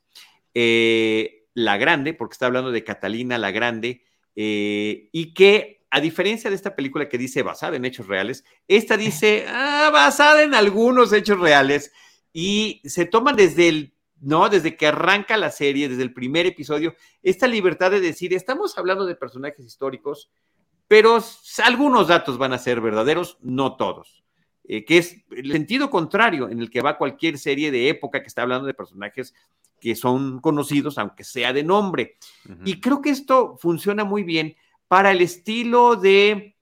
[0.55, 6.51] Eh, la Grande, porque está hablando de Catalina la Grande, eh, y que a diferencia
[6.51, 11.13] de esta película que dice basada en hechos reales, esta dice ah, basada en algunos
[11.13, 11.93] hechos reales
[12.33, 14.49] y se toma desde el, ¿no?
[14.49, 19.05] Desde que arranca la serie, desde el primer episodio, esta libertad de decir, estamos hablando
[19.05, 20.31] de personajes históricos,
[20.87, 21.19] pero
[21.65, 24.25] algunos datos van a ser verdaderos, no todos.
[24.65, 28.29] Eh, que es el sentido contrario en el que va cualquier serie de época que
[28.29, 29.35] está hablando de personajes
[29.81, 32.19] que son conocidos, aunque sea de nombre.
[32.65, 34.55] Y creo que esto funciona muy bien
[34.91, 36.57] para el estilo de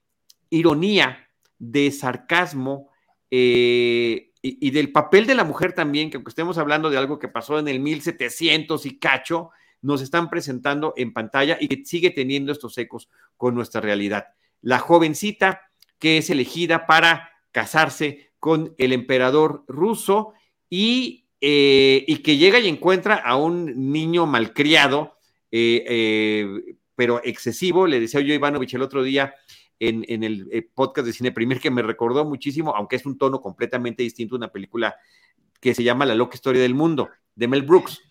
[0.51, 1.27] ironía,
[1.57, 2.91] de sarcasmo
[3.31, 7.27] eh, y, del papel de la mujer también, que aunque estemos hablando de algo que
[7.27, 9.49] pasó en el 1700 y cacho,
[9.81, 14.27] nos están presentando en pantalla y que sigue teniendo estos ecos con nuestra realidad.
[14.61, 15.61] La jovencita
[15.97, 20.33] que es elegida para casarse con el emperador ruso
[20.69, 25.17] y, eh, que llega y encuentra a un niño malcriado,
[25.49, 27.87] eh, pero excesivo.
[27.87, 29.33] Le decía yo a Ivanovich el otro día
[29.79, 33.39] en, el eh, podcast de Cine Primer que me recordó muchísimo, aunque es un tono
[33.39, 34.97] completamente distinto, una película
[35.61, 38.01] que se llama La loca historia del mundo, de Mel Brooks,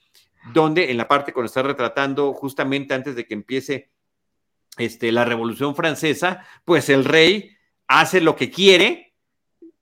[0.54, 3.90] donde en la parte cuando está retratando justamente antes de que empiece
[4.78, 7.58] este, la Revolución Francesa, pues el rey
[7.88, 9.14] hace lo que quiere,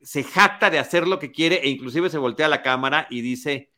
[0.02, 3.20] se jacta de hacer lo que quiere e inclusive se voltea a la cámara y
[3.20, 3.70] dice,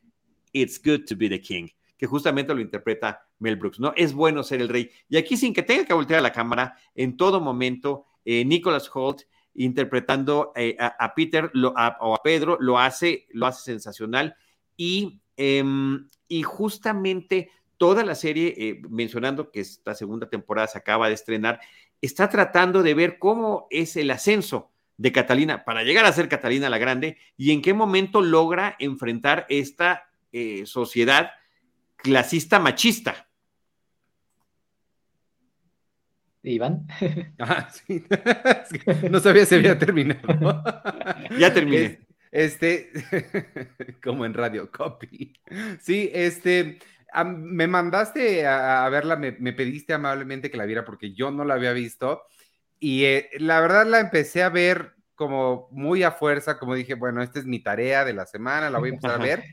[0.53, 1.69] It's good to be the king
[1.99, 3.93] que justamente lo interpreta Mel Brooks, ¿no?
[3.97, 4.89] Es bueno ser el rey.
[5.09, 8.89] Y aquí sin que tenga que voltear a la cámara, en todo momento, eh, Nicholas
[8.91, 9.23] Holt
[9.53, 14.37] interpretando eh, a, Peter o a Pedro lo hace, lo hace sensacional
[14.77, 21.09] y, em, y justamente toda la serie, eh, mencionando que esta segunda temporada se acaba
[21.09, 21.59] de estrenar,
[22.01, 26.69] está tratando de ver cómo es el ascenso de Catalina para llegar a ser Catalina
[26.69, 30.05] la Grande y en qué momento logra enfrentar esta
[30.65, 31.31] sociedad
[32.01, 33.29] clasista machista.
[36.43, 36.87] Iván.
[37.39, 38.03] Ah, sí.
[39.09, 40.63] no sabía si había terminado.
[41.37, 41.99] ya terminé.
[42.31, 42.91] Este,
[44.03, 45.33] como en Radio Copy.
[45.79, 46.79] Sí, este,
[47.25, 51.73] me mandaste a, verla, me, pediste amablemente que la viera porque yo no la había
[51.73, 52.23] visto.
[52.79, 57.21] Y eh, la verdad la empecé a ver como muy a fuerza, como dije, bueno,
[57.21, 59.43] esta es mi tarea de la semana, la voy a empezar a ver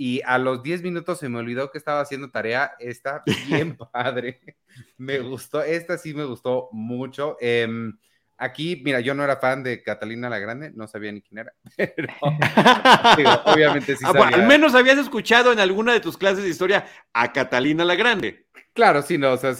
[0.00, 2.72] y a los 10 minutos se me olvidó que estaba haciendo tarea.
[2.78, 4.40] Está bien padre.
[4.96, 7.36] me gustó, esta sí me gustó mucho.
[7.40, 7.98] Em,
[8.40, 11.52] Aquí, mira, yo no era fan de Catalina la Grande, no sabía ni quién era,
[11.76, 12.14] pero
[13.46, 14.36] obviamente sí ah, sabía.
[14.36, 18.46] al menos habías escuchado en alguna de tus clases de historia a Catalina la Grande.
[18.74, 19.54] Claro, sí, no, o sea,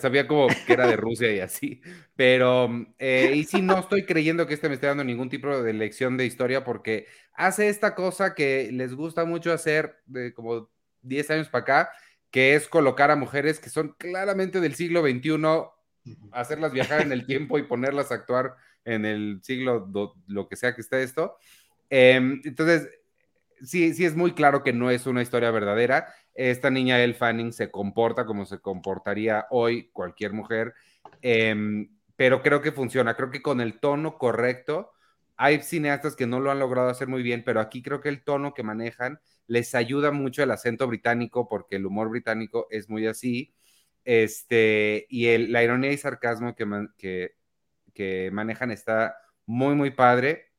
[0.00, 1.80] sabía como que era de Rusia y así,
[2.16, 2.68] pero,
[2.98, 6.16] eh, y sí, no estoy creyendo que este me esté dando ningún tipo de lección
[6.16, 10.70] de historia porque hace esta cosa que les gusta mucho hacer de como
[11.02, 11.90] 10 años para acá,
[12.32, 15.38] que es colocar a mujeres que son claramente del siglo XXI
[16.32, 19.88] hacerlas viajar en el tiempo y ponerlas a actuar en el siglo,
[20.26, 21.36] lo que sea que esté esto.
[21.90, 22.88] Em, entonces,
[23.62, 26.12] sí, sí es muy claro que no es una historia verdadera.
[26.34, 30.74] Esta niña El Fanning se comporta como se comportaría hoy cualquier mujer,
[31.22, 33.14] em, pero creo que funciona.
[33.14, 34.92] Creo que con el tono correcto,
[35.36, 38.22] hay cineastas que no lo han logrado hacer muy bien, pero aquí creo que el
[38.22, 43.06] tono que manejan les ayuda mucho el acento británico, porque el humor británico es muy
[43.06, 43.52] así.
[44.04, 47.34] Este, y el, la ironía y sarcasmo que,
[47.94, 50.52] que, manejan está muy, muy padre.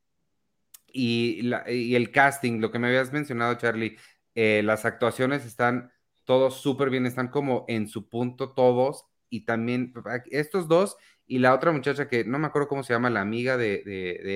[0.92, 1.52] Y,
[1.96, 3.98] el casting, lo que me habías mencionado, Charlie,
[4.34, 5.92] eh, las actuaciones están
[6.24, 9.06] todos súper bien, están como en su punto todos.
[9.30, 9.94] Y también
[10.32, 13.58] estos dos y la otra muchacha que no me acuerdo cómo se llama, la amiga
[13.58, 13.82] de,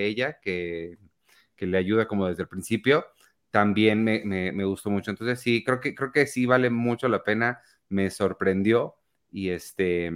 [0.07, 0.97] ella, que,
[1.57, 3.05] le ayuda como desde el principio,
[3.51, 5.11] también me, me, gustó mucho.
[5.11, 8.98] Entonces sí, creo que, creo que sí vale mucho la pena, me sorprendió
[9.31, 10.11] y este,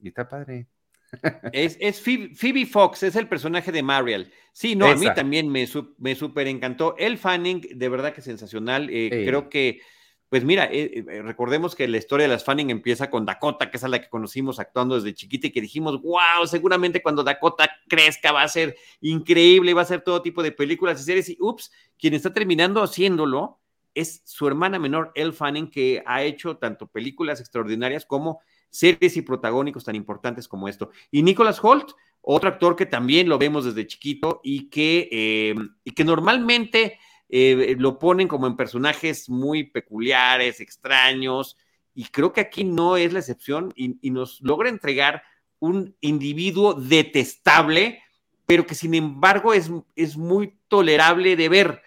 [0.00, 0.66] y está padre.
[1.52, 4.30] Es, es Phoebe, Fox, es el personaje de Mariel.
[4.52, 6.94] Sí, no, a mí también me, me super encantó.
[6.98, 8.90] El Fanning, de verdad que sensacional.
[8.90, 9.80] Eh, creo que,
[10.28, 13.78] pues mira, eh, eh, recordemos que la historia de las Fanning empieza con Dakota, que
[13.78, 17.70] es a la que conocimos actuando desde chiquita y que dijimos, wow, seguramente cuando Dakota
[17.88, 21.30] crezca va a ser increíble, va a ser todo tipo de películas y series.
[21.30, 23.60] Y ups, quien está terminando haciéndolo
[23.94, 29.22] es su hermana menor, Elle Fanning, que ha hecho tanto películas extraordinarias como series y
[29.22, 30.90] protagónicos tan importantes como esto.
[31.10, 35.90] Y Nicholas Holt, otro actor que también lo vemos desde chiquito y que, eh, y
[35.92, 41.56] que normalmente eh, lo ponen como en personajes muy peculiares, extraños,
[41.94, 45.22] y creo que aquí no es la excepción y, y nos logra entregar
[45.58, 48.02] un individuo detestable,
[48.46, 51.82] pero que sin embargo es, es muy tolerable de ver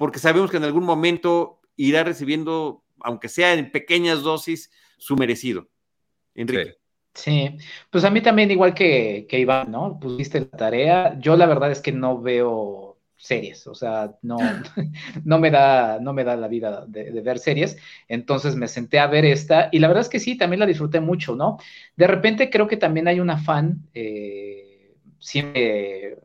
[0.00, 5.68] porque sabemos que en algún momento irá recibiendo, aunque sea en pequeñas dosis, su merecido.
[6.34, 6.78] Enrique.
[7.12, 7.58] Sí.
[7.90, 10.00] pues a mí también, igual que, que Iván, ¿no?
[10.00, 11.18] Pusiste la tarea.
[11.20, 14.38] Yo la verdad es que no veo series, o sea, no,
[15.26, 17.76] no, me, da, no me da la vida de, ver series,
[18.08, 21.00] entonces me senté a ver esta y la verdad es que sí, también la disfruté
[21.00, 21.58] mucho, ¿no?
[21.94, 26.16] De repente creo que también hay un afán, eh, siempre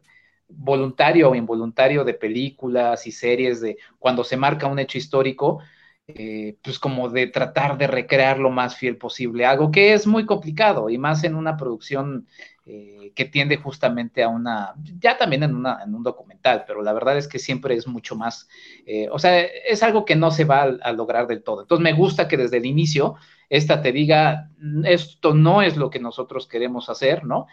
[0.47, 5.59] voluntario o involuntario de películas y series de cuando se marca un hecho histórico,
[6.07, 10.27] eh, pues como de tratar de recrear lo más fiel posible, algo que es muy
[10.27, 12.27] complicado y más en una producción
[12.67, 16.93] eh, que tiende justamente a una, ya también en, una, en, un documental, pero la
[16.93, 18.47] verdad es que siempre es mucho más,
[18.85, 21.61] eh, o sea, es algo que no se va a, lograr del todo.
[21.63, 23.15] Entonces me gusta que desde el inicio
[23.49, 24.49] esta te diga,
[24.85, 27.47] esto no es lo que nosotros queremos hacer, ¿no?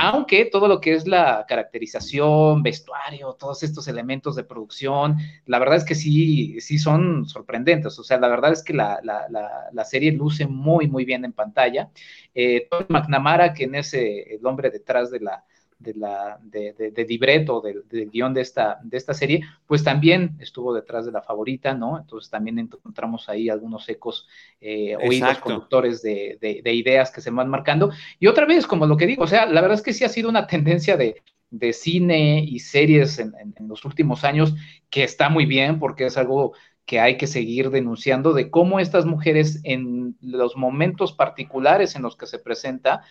[0.00, 5.76] Aunque todo lo que es la caracterización, vestuario, todos estos elementos de producción, la verdad
[5.76, 7.98] es que sí, sí son sorprendentes.
[7.98, 11.90] O sea, la verdad es que la, la, serie luce muy, muy bien en pantalla.
[12.34, 15.44] Eh, McNamara, que es el hombre detrás de la,
[15.78, 20.74] de la de, de, libreto, del, guion de esta, de esta serie, pues también estuvo
[20.74, 21.98] detrás de la favorita, ¿no?
[21.98, 24.26] Entonces también encontramos ahí algunos ecos
[24.60, 27.90] eh, oídos conductores de, de, ideas que se van marcando.
[28.18, 30.08] Y otra vez, como lo que digo, o sea, la verdad es que sí ha
[30.08, 34.54] sido una tendencia de, de cine y series en, en, los últimos años
[34.90, 36.54] que está muy bien porque es algo
[36.88, 42.16] que hay que seguir denunciando de cómo estas mujeres en los momentos particulares en los
[42.16, 43.02] que se presenta,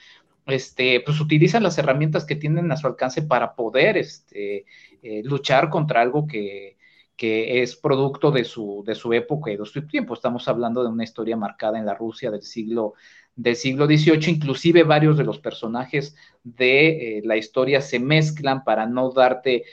[0.48, 4.66] este, pues utilizan las herramientas que tienen a su alcance para poder este,
[5.02, 6.76] eh, luchar contra algo que,
[7.20, 10.14] es producto de su, época y de su tiempo.
[10.14, 12.94] Estamos hablando de una historia marcada en la Rusia del siglo,
[13.36, 19.12] del XVIII, inclusive varios de los personajes de eh, la historia se mezclan para no
[19.12, 19.64] darte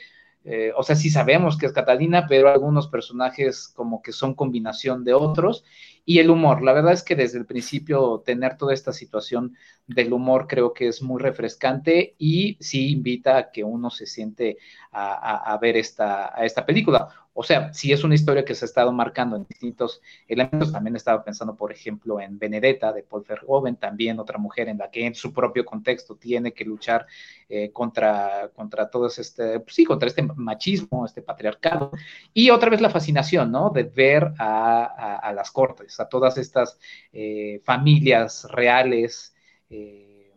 [0.47, 5.03] eh, o sea, sí sabemos que es Catalina, pero algunos personajes como que son combinación
[5.03, 5.65] de otros.
[6.05, 9.55] Y el humor, la verdad es que desde el principio tener toda esta situación
[9.87, 14.57] del humor creo que es muy refrescante y sí invita a que uno se siente
[14.91, 17.09] a, ver esta, a esta película.
[17.37, 20.95] O sea, si es una historia que se ha estado marcando en distintos elementos, también
[20.95, 25.05] estaba pensando, por ejemplo, en Benedetta de Paul Verhoeven, también otra mujer en la que
[25.05, 27.05] en su propio contexto tiene que luchar
[27.49, 31.91] eh, contra, contra todo este, pues sí, contra este machismo, este patriarcado.
[32.33, 33.69] Y otra vez la fascinación, ¿no?
[33.69, 36.77] De ver a, las cortes, a todas estas
[37.13, 39.35] eh, familias reales,
[39.69, 40.33] eh,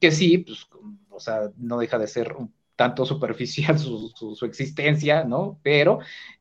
[0.00, 0.66] que sí, pues
[1.10, 5.60] o sea, no deja de ser un tanto superficial su, existencia, ¿no?
[5.62, 6.00] Pero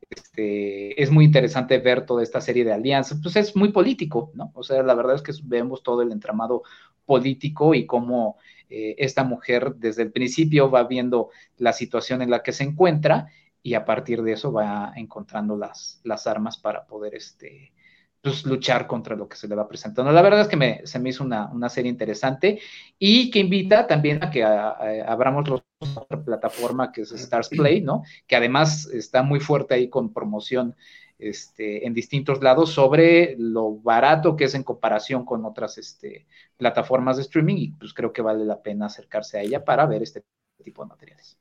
[0.10, 4.52] este, es muy interesante ver toda esta serie de alianzas, pues es muy político, ¿no?
[4.56, 6.64] O sea, la verdad es que vemos todo el entramado
[7.06, 8.38] político y cómo
[8.70, 13.28] eh, esta mujer desde el principio va viendo la situación en la que se encuentra
[13.62, 17.74] y a partir de eso va encontrando las, las armas para poder este,
[18.22, 20.12] pues, luchar contra lo que se le va presentando.
[20.12, 22.60] La verdad es que se me hizo una, serie interesante
[22.98, 28.04] y que invita también a que abramos la plataforma que es Stars Play, ¿no?
[28.28, 30.76] Que además está muy fuerte ahí con promoción
[31.18, 37.18] este, en distintos lados sobre lo barato que es en comparación con otras este, plataformas
[37.18, 40.24] de streaming y pues creo que vale la pena acercarse a ella para ver este
[40.64, 41.38] tipo de materiales.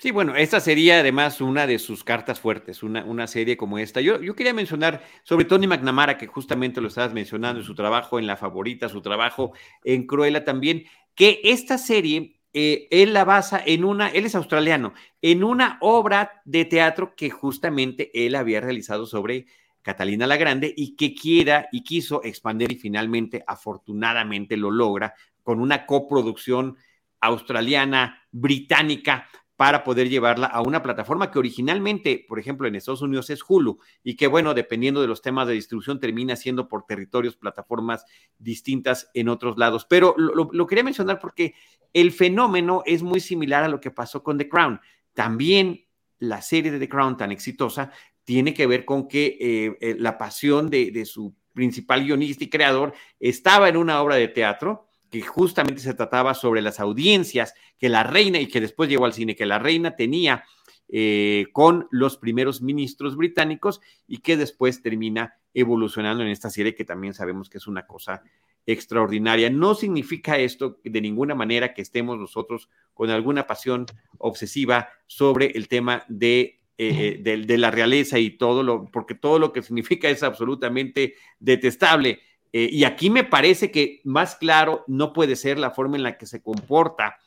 [0.00, 4.00] Sí, bueno, esta sería además una de sus cartas fuertes, una, una serie como esta.
[4.00, 8.26] Yo, yo, quería mencionar sobre Tony McNamara, que justamente lo estabas mencionando, su trabajo en
[8.26, 9.52] La Favorita, su trabajo
[9.84, 10.84] en Cruella también,
[11.14, 16.40] que esta serie, eh, él la basa en una, él es australiano, en una obra
[16.46, 19.44] de teatro que justamente él había realizado sobre
[19.82, 25.60] Catalina la Grande y que quiera y quiso expandir y finalmente, afortunadamente, lo logra con
[25.60, 26.78] una coproducción
[27.20, 29.28] australiana, británica,
[29.60, 33.78] para poder llevarla a una plataforma que originalmente, por ejemplo, en Estados Unidos es Hulu
[34.02, 38.06] y que, bueno, dependiendo de los temas de distribución, termina siendo por territorios, plataformas
[38.38, 39.84] distintas en otros lados.
[39.84, 41.52] Pero lo, quería mencionar porque
[41.92, 44.80] el fenómeno es muy similar a lo que pasó con The Crown.
[45.12, 45.84] También
[46.18, 47.92] la serie de The Crown tan exitosa
[48.24, 52.48] tiene que ver con que eh, eh, la pasión de, de su principal guionista y
[52.48, 57.88] creador estaba en una obra de teatro que justamente se trataba sobre las audiencias que
[57.88, 60.44] la reina, y que después llegó al cine, que la reina tenía
[60.92, 66.84] eh, con los primeros ministros británicos y que después termina evolucionando en esta serie que
[66.84, 68.22] también sabemos que es una cosa
[68.66, 69.50] extraordinaria.
[69.50, 73.86] No significa esto de ninguna manera que estemos nosotros con alguna pasión
[74.18, 79.38] obsesiva sobre el tema de, eh, eh, de la realeza y todo lo, porque todo
[79.38, 82.20] lo que significa es absolutamente detestable.
[82.52, 86.18] Eh, y aquí me parece que más claro no puede ser la forma en la
[86.18, 87.18] que se comporta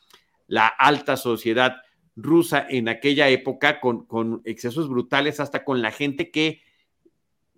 [0.48, 1.78] la alta sociedad
[2.16, 6.62] rusa en aquella época con, con excesos brutales hasta con la gente que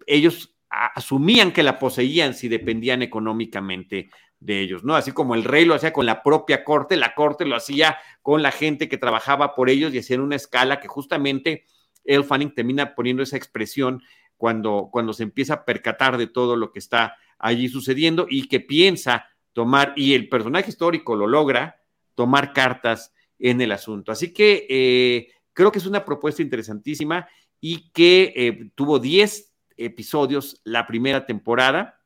[0.07, 4.09] ellos asumían que la poseían si dependían económicamente
[4.39, 4.95] de ellos, ¿no?
[4.95, 8.43] Así como el rey lo hacía con la propia corte, la corte lo hacía con
[8.43, 11.65] la gente que trabajaba por ellos y hacían una escala que justamente
[12.03, 14.03] El Fanning termina poniendo esa expresión
[14.37, 18.59] cuando, cuando se empieza a percatar de todo lo que está allí sucediendo y que
[18.59, 21.81] piensa tomar, y el personaje histórico lo logra,
[22.13, 24.11] tomar cartas en el asunto.
[24.11, 27.27] Así que eh, creo que es una propuesta interesantísima
[27.61, 32.01] y que eh, tuvo 10 episodios la primera temporada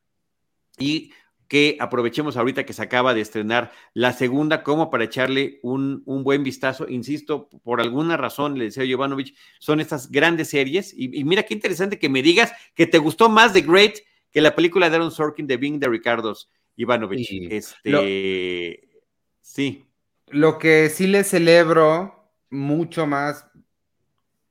[0.78, 1.12] y
[1.48, 6.44] que aprovechemos ahorita que se acaba de estrenar la segunda como para echarle un, buen
[6.44, 6.88] vistazo.
[6.88, 11.54] Insisto, por alguna razón, le decía Jovanovich, son estas grandes series y, y, mira qué
[11.54, 13.94] interesante que me digas que te gustó más The Great
[14.30, 17.30] que la película de Aaron Sorkin de Bing de Ricardos Ivanovich.
[17.50, 18.88] este,
[19.40, 19.86] sí.
[20.28, 23.46] Lo que sí le celebro mucho más,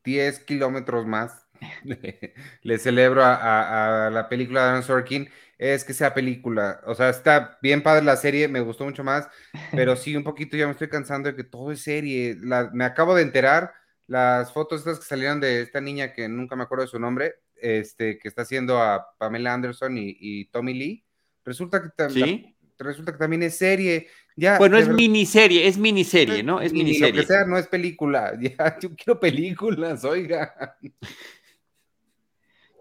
[0.03, 1.47] 10 kilómetros más,
[2.63, 6.81] le celebro a, la película de Aaron Sorkin, es que sea película.
[6.85, 9.29] O sea, está bien padre la serie, me gustó mucho más,
[9.71, 12.35] pero sí, un poquito ya me estoy cansando de que todo es serie.
[12.73, 13.73] me acabo de enterar,
[14.07, 17.35] las fotos estas que salieron de esta niña que nunca me acuerdo de su nombre,
[17.61, 21.05] este, que está haciendo a Pamela Anderson y, Tommy Lee,
[21.43, 24.07] resulta que, resulta que también es serie.
[24.35, 26.61] Ya, bueno, es miniserie, es miniserie, ¿no?
[26.61, 27.13] Es miniserie.
[27.13, 28.33] Lo que sea, no es película.
[28.41, 30.77] Ya, yo quiero películas, oiga.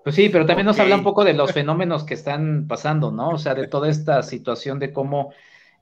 [0.04, 3.30] Pues sí, pero también nos habla un poco de los fenómenos que están pasando, ¿no?
[3.30, 5.34] O sea, de toda esta situación de cómo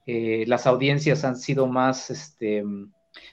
[0.06, 2.64] eh, las audiencias han sido más, este,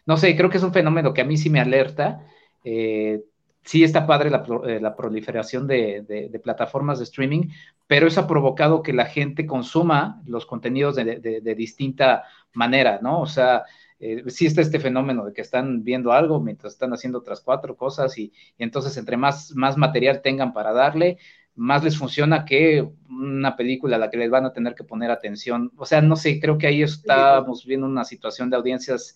[0.05, 2.27] no sé, creo que es un fenómeno que a mí sí me alerta.
[2.63, 3.23] Eh,
[3.63, 7.49] sí está padre la, eh, proliferación de, plataformas de streaming,
[7.87, 13.21] pero eso ha provocado que la gente consuma los contenidos de, distinta manera, ¿no?
[13.21, 13.63] O sea,
[13.99, 17.75] eh, sí está este fenómeno de que están viendo algo mientras están haciendo otras cuatro
[17.75, 21.17] cosas y, entonces entre más, más material tengan para darle,
[21.55, 25.11] más les funciona que una película a la que les van a tener que poner
[25.11, 25.71] atención.
[25.77, 29.15] O sea, no sé, creo que ahí estamos viendo una situación de audiencias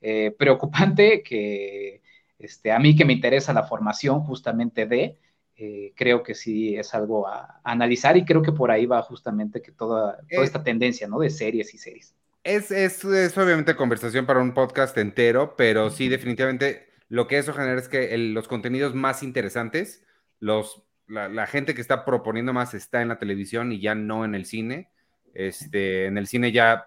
[0.00, 2.02] eh, preocupante que
[2.38, 5.18] este, a mí que me interesa la formación justamente de,
[5.56, 9.60] eh, creo que sí es algo a, analizar y creo que por ahí va justamente
[9.60, 11.18] que toda, toda esta tendencia, ¿no?
[11.18, 12.14] De series y series.
[12.44, 17.78] Es, es, obviamente conversación para un podcast entero, pero sí, definitivamente lo que eso genera
[17.78, 20.04] es que los contenidos más interesantes,
[20.38, 24.34] los, la, gente que está proponiendo más está en la televisión y ya no en
[24.34, 24.90] el cine.
[25.34, 26.86] Este, en el cine ya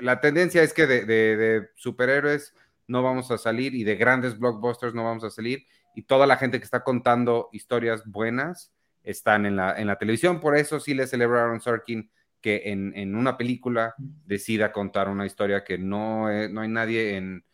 [0.00, 2.54] la tendencia es que de, superhéroes
[2.88, 5.64] no vamos a salir y de grandes blockbusters no vamos a salir
[5.94, 8.72] y toda la gente que está contando historias buenas
[9.02, 10.40] están en la, en la televisión.
[10.40, 12.10] Por eso sí le Aaron Sorkin
[12.40, 17.44] que en, una película decida contar una historia que no, no hay nadie en,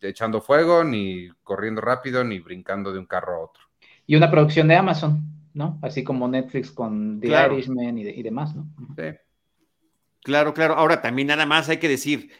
[0.00, 3.64] echando fuego, ni corriendo rápido, ni brincando de un carro a otro.
[4.06, 5.20] Y una producción de Amazon,
[5.52, 5.78] ¿no?
[5.82, 8.66] Así como Netflix con The Irishman y, y demás, ¿no?
[8.96, 9.16] Sí.
[10.22, 10.74] Claro, claro.
[10.74, 12.30] Ahora también nada más hay que decir,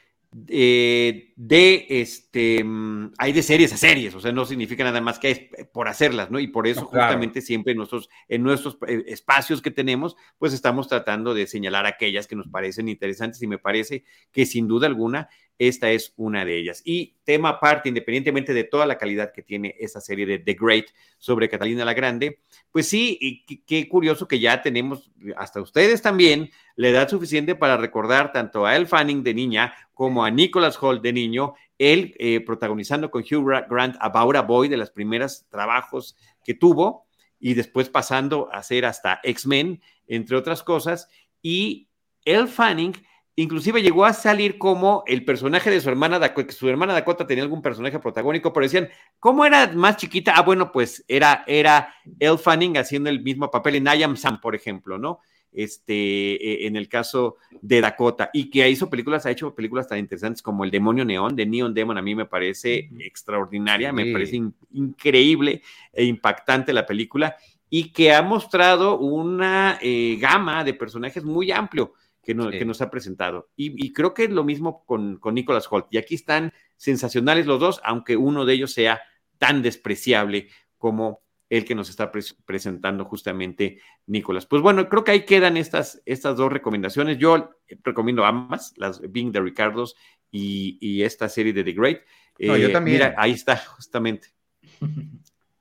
[0.48, 5.18] eh, de este, mm, hay de series a series, o sea, no significa nada más
[5.18, 6.38] que es por hacerlas, ¿no?
[6.38, 10.88] Y por eso justamente siempre en nuestros, en nuestros eh, espacios que tenemos, pues estamos
[10.88, 15.28] tratando de señalar aquellas que nos parecen interesantes y me parece que sin duda alguna
[15.58, 16.82] esta es una de ellas.
[16.84, 20.86] Y tema aparte, independientemente de toda la calidad que tiene esa serie de The Great
[21.18, 22.40] sobre Catalina la Grande,
[22.72, 27.76] pues sí, y qué curioso que ya tenemos, hasta ustedes también, la edad suficiente para
[27.76, 32.40] recordar tanto a Elle Fanning de niña como a Nicholas Holt de niño, él eh,
[32.40, 37.06] protagonizando con Hugh Grant About a Boy de los primeros trabajos que tuvo
[37.38, 41.08] y después pasando a ser hasta X-Men, entre otras cosas,
[41.42, 41.88] y
[42.24, 42.94] Elle Fanning
[43.36, 47.26] inclusive llegó a salir como el personaje de su hermana Dakota, que su hermana Dakota
[47.26, 50.34] tenía algún personaje protagónico, pero decían, ¿cómo era más chiquita?
[50.36, 54.40] Ah, bueno, pues era, era Elle Fanning haciendo el mismo papel en I Am Sam,
[54.40, 55.20] por ejemplo, ¿no?
[55.54, 59.98] Este, e, en el caso de Dakota, y que hizo películas, ha hecho películas tan
[59.98, 64.42] interesantes como El Demonio Neón, de Neon Demon, a mí me parece extraordinaria, me parece
[64.72, 67.36] increíble e impactante la película,
[67.70, 72.90] y que ha mostrado una eh, gama de personajes muy amplio que, que nos ha
[72.90, 73.48] presentado.
[73.56, 77.60] Y, creo que es lo mismo con, con Nicholas Holt, y aquí están sensacionales los
[77.60, 79.00] dos, aunque uno de ellos sea
[79.38, 80.48] tan despreciable
[80.78, 81.23] como
[81.56, 82.10] el que nos está
[82.44, 84.44] presentando justamente Nicolás.
[84.44, 87.18] Pues bueno, creo que ahí quedan estas, estas dos recomendaciones.
[87.18, 87.50] Yo
[87.84, 89.94] recomiendo ambas, las Being de Ricardos
[90.30, 92.00] y, esta serie de The Great.
[92.38, 92.96] yo eh, también.
[92.96, 94.34] Mira, ahí está, justamente.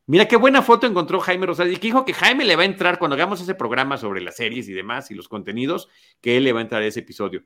[0.07, 2.65] Mira qué buena foto encontró Jaime Rosales y que dijo que Jaime le va a
[2.65, 5.89] entrar cuando hagamos ese programa sobre las series y demás y los contenidos,
[6.21, 7.43] que él le va a entrar a ese episodio.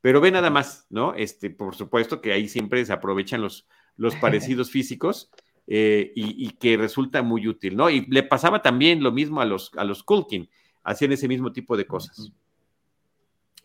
[0.00, 1.14] Pero ve nada más, ¿no?
[1.14, 3.66] Este, por supuesto que ahí siempre se aprovechan los,
[3.96, 5.30] los parecidos físicos.
[5.68, 7.90] Eh, y, que resulta muy útil, ¿no?
[7.90, 10.48] Y le pasaba también lo mismo a los, a los Culkin,
[10.84, 12.30] hacían ese mismo tipo de cosas.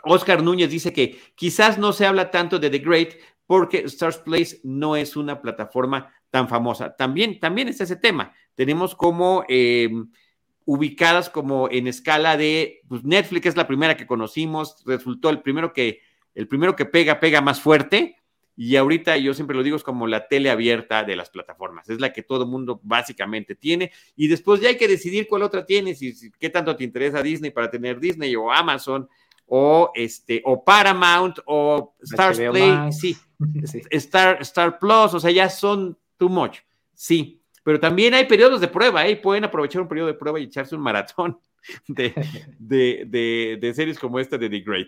[0.04, 3.10] Oscar Núñez dice que quizás no se habla tanto de The Great
[3.45, 6.95] porque Stars Place no es una plataforma tan famosa.
[6.95, 8.34] También, también es ese tema.
[8.56, 10.10] Tenemos como em,
[10.66, 15.72] ubicadas como en escala de pues Netflix es la primera que conocimos, resultó el primero
[15.72, 15.99] que
[16.34, 18.20] el primero que pega pega más fuerte
[18.56, 21.99] y ahorita yo siempre lo digo, es como la tele abierta de las plataformas, es
[21.99, 23.91] la que todo mundo básicamente tiene.
[24.16, 27.52] Y después ya hay que decidir cuál otra tienes y, qué tanto te interesa Disney
[27.52, 29.08] para tener Disney o Amazon
[29.47, 33.18] o este o Paramount o Star Play, sí,
[33.89, 36.60] Star, Star Plus, o sea, ya son too much,
[36.93, 37.38] sí.
[37.64, 39.16] Pero también hay periodos de prueba, ¿eh?
[39.16, 41.39] pueden aprovechar un periodo de prueba y echarse un maratón
[41.88, 42.14] de,
[42.58, 44.88] de, de series como esta de The Great.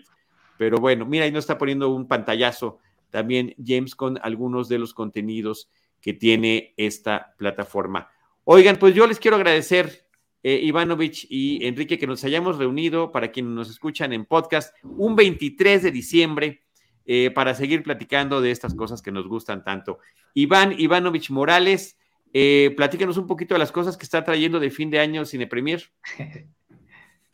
[0.56, 2.78] Pero bueno, mira, ahí nos está poniendo un pantallazo
[3.14, 8.10] también James con algunos de los contenidos que tiene esta plataforma.
[8.42, 10.08] Oigan, pues yo les quiero agradecer,
[10.42, 15.14] eh, Ivanovich y Enrique, que nos hayamos reunido para quienes nos escuchan en podcast un
[15.14, 16.62] 23 de diciembre
[17.06, 20.00] eh, para seguir platicando de estas cosas que nos gustan tanto.
[20.34, 21.96] Iván Ivanovich Morales,
[22.32, 25.46] eh, platícanos un poquito de las cosas que está trayendo de fin de año Cine
[25.46, 25.88] Premier.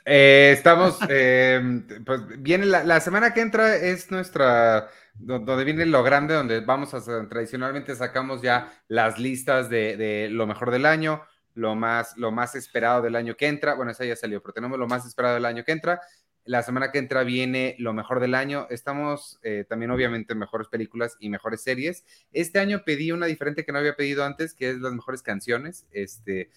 [0.07, 4.89] Eh, estamos, pues viene la, semana que entra es nuestra
[5.21, 10.71] donde viene lo grande, donde vamos a tradicionalmente sacamos ya las listas de, lo mejor
[10.71, 11.23] del año,
[11.55, 13.75] lo más, lo más esperado del año que entra.
[13.75, 16.01] Bueno, esa ya salió, pero tenemos lo más esperado del año que entra.
[16.45, 18.67] La semana que entra viene lo mejor del año.
[18.71, 22.05] Estamos eh, también, obviamente, mejores películas y mejores series.
[22.33, 25.87] Este año pedí una diferente que no había pedido antes, que es las mejores canciones.
[25.93, 26.51] Este,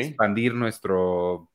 [0.00, 1.48] expandir nuestro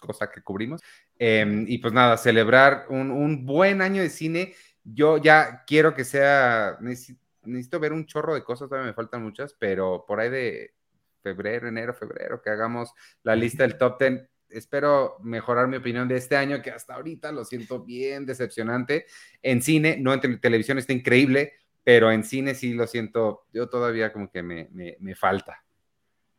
[0.00, 0.80] cosa que cubrimos.
[1.18, 4.54] Em, y pues nada, celebrar un, un buen año de cine
[4.84, 9.54] yo ya quiero que sea, necesito, ver un chorro de cosas, todavía me faltan muchas,
[9.54, 10.74] pero por ahí de
[11.22, 14.28] febrero, enero, febrero, que hagamos la lista del top 10.
[14.50, 19.06] Espero mejorar mi opinión de este año, que hasta ahorita lo siento bien decepcionante.
[19.40, 21.54] En cine, no en televisión está increíble,
[21.84, 25.64] pero en cine sí lo siento, yo todavía como que me, me, falta.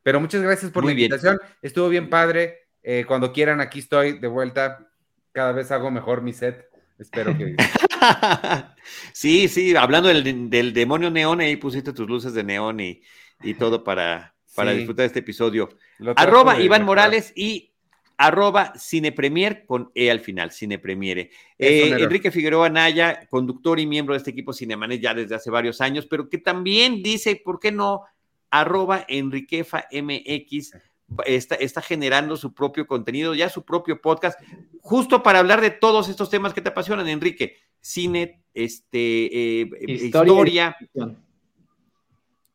[0.03, 2.67] Pero muchas gracias por la invitación, estuvo bien padre.
[2.83, 4.89] Eh, cuando quieran, aquí estoy de vuelta.
[5.31, 6.69] Cada vez hago mejor mi set.
[6.99, 7.55] Espero que.
[9.13, 13.01] sí, sí, hablando del, demonio neón, ahí pusiste tus luces de neón y,
[13.57, 15.69] todo para, para disfrutar este episodio.
[16.15, 17.73] Arroba Iván Morales y
[18.17, 21.31] arroba cinepremier con E al final, cinepremiere.
[21.57, 25.81] Eh, Enrique Figueroa Naya, conductor y miembro de este equipo Cinemanet ya desde hace varios
[25.81, 28.03] años, pero que también dice, ¿por qué no?
[28.49, 30.73] Arroba Enriquefa MX
[31.25, 34.39] está, está generando su propio contenido, ya su propio podcast,
[34.81, 37.57] justo para hablar de todos estos temas que te apasionan, Enrique.
[37.79, 40.77] Cine, este, eh, historia,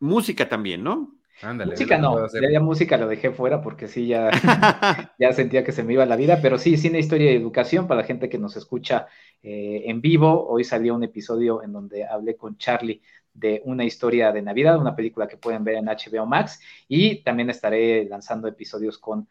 [0.00, 1.18] música también, ¿no?
[1.66, 4.30] música no, ya, música lo dejé fuera porque sí, ya,
[5.18, 8.00] ya sentía que se me iba la vida, pero sí, cine, historia y educación para
[8.00, 9.06] la gente que nos escucha
[9.42, 10.48] eh, en vivo.
[10.48, 13.00] Hoy salió un episodio en donde hablé con Charlie
[13.38, 17.50] de una historia de Navidad, una película que pueden ver en HBO Max y también
[17.50, 19.28] estaré lanzando episodios con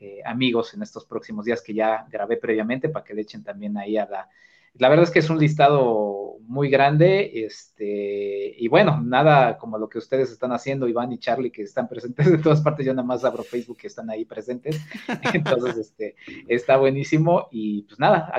[0.00, 3.76] eh, amigos en estos próximos días que ya grabé previamente para que le echen también
[3.76, 4.28] ahí a la...
[4.74, 9.88] La verdad es que es un listado muy grande, este, y bueno, nada como lo
[9.88, 13.06] que ustedes están haciendo, Iván y Charlie, que están presentes de todas partes, yo nada
[13.06, 14.80] más abro Facebook que están ahí presentes,
[15.34, 16.14] entonces, este,
[16.46, 18.30] está buenísimo, y pues nada,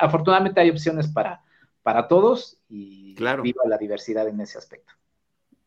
[0.00, 1.42] afortunadamente hay opciones para,
[1.88, 3.42] para todos y claro.
[3.42, 4.92] viva la diversidad en ese aspecto.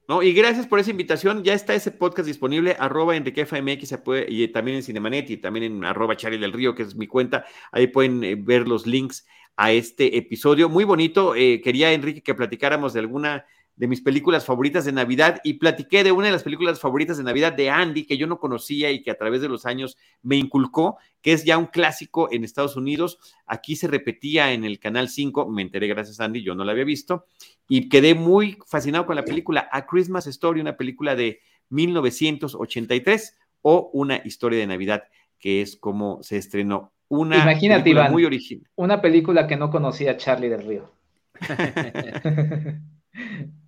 [0.08, 1.44] No, y gracias por esa invitación.
[1.44, 3.96] Ya está ese podcast disponible, arroba EnriqueFMX,
[4.28, 7.44] y también en Cinemanet y también en arroba Charlie del Río, que es mi cuenta.
[7.72, 10.70] Ahí pueden eh, ver los links a este episodio.
[10.70, 11.34] Muy bonito.
[11.34, 16.04] Eh, quería, Enrique, que platicáramos de alguna de mis películas favoritas de Navidad y platiqué
[16.04, 19.02] de una de las películas favoritas de Navidad de Andy que yo no conocía y
[19.02, 22.76] que a través de los años me inculcó, que es ya un clásico en Estados
[22.76, 23.18] Unidos.
[23.46, 26.74] Aquí se repetía en el Canal 5, me enteré gracias a Andy, yo no la
[26.74, 27.26] había visto
[27.68, 33.90] y quedé muy fascinado con la película A Christmas Story, una película de 1983 o
[33.94, 35.04] una historia de Navidad,
[35.40, 36.92] que es como se estrenó.
[37.08, 38.70] Una Imagínate, Iván, muy original.
[38.76, 40.92] Una película que no conocía Charlie del Río.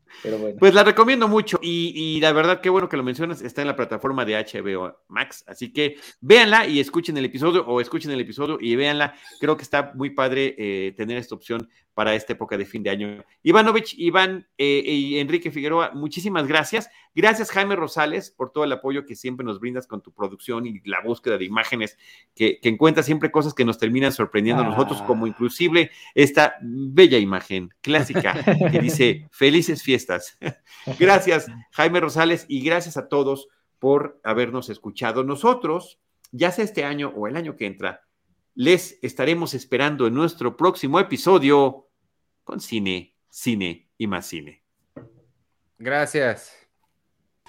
[0.60, 3.76] Pues la recomiendo mucho y, la verdad, qué bueno que lo mencionas, está en la
[3.76, 8.58] plataforma de HBO Max, así que véanla y escuchen el episodio o escuchen el episodio
[8.60, 9.16] y véanla.
[9.40, 12.90] Creo que está muy padre eh, tener esta opción para esta época de fin de
[12.90, 13.24] año.
[13.44, 16.90] Ivanovich, Iván eh, y Enrique Figueroa, muchísimas gracias.
[17.16, 20.82] Gracias, Jaime Rosales, por todo el apoyo que siempre nos brindas con tu producción y
[20.86, 21.98] la búsqueda de imágenes,
[22.34, 25.06] que, que encuentras siempre cosas que nos terminan sorprendiendo a nosotros, ah.
[25.06, 30.38] como inclusive esta bella imagen clásica que dice felices fiestas.
[31.00, 33.48] gracias, Jaime Rosales, y gracias a todos
[33.78, 35.24] por habernos escuchado.
[35.24, 36.00] Nosotros,
[36.32, 38.02] ya sea este año o el año que entra,
[38.56, 41.90] les estaremos esperando en nuestro próximo episodio
[42.44, 44.64] con cine, cine y más cine.
[45.78, 46.63] Gracias.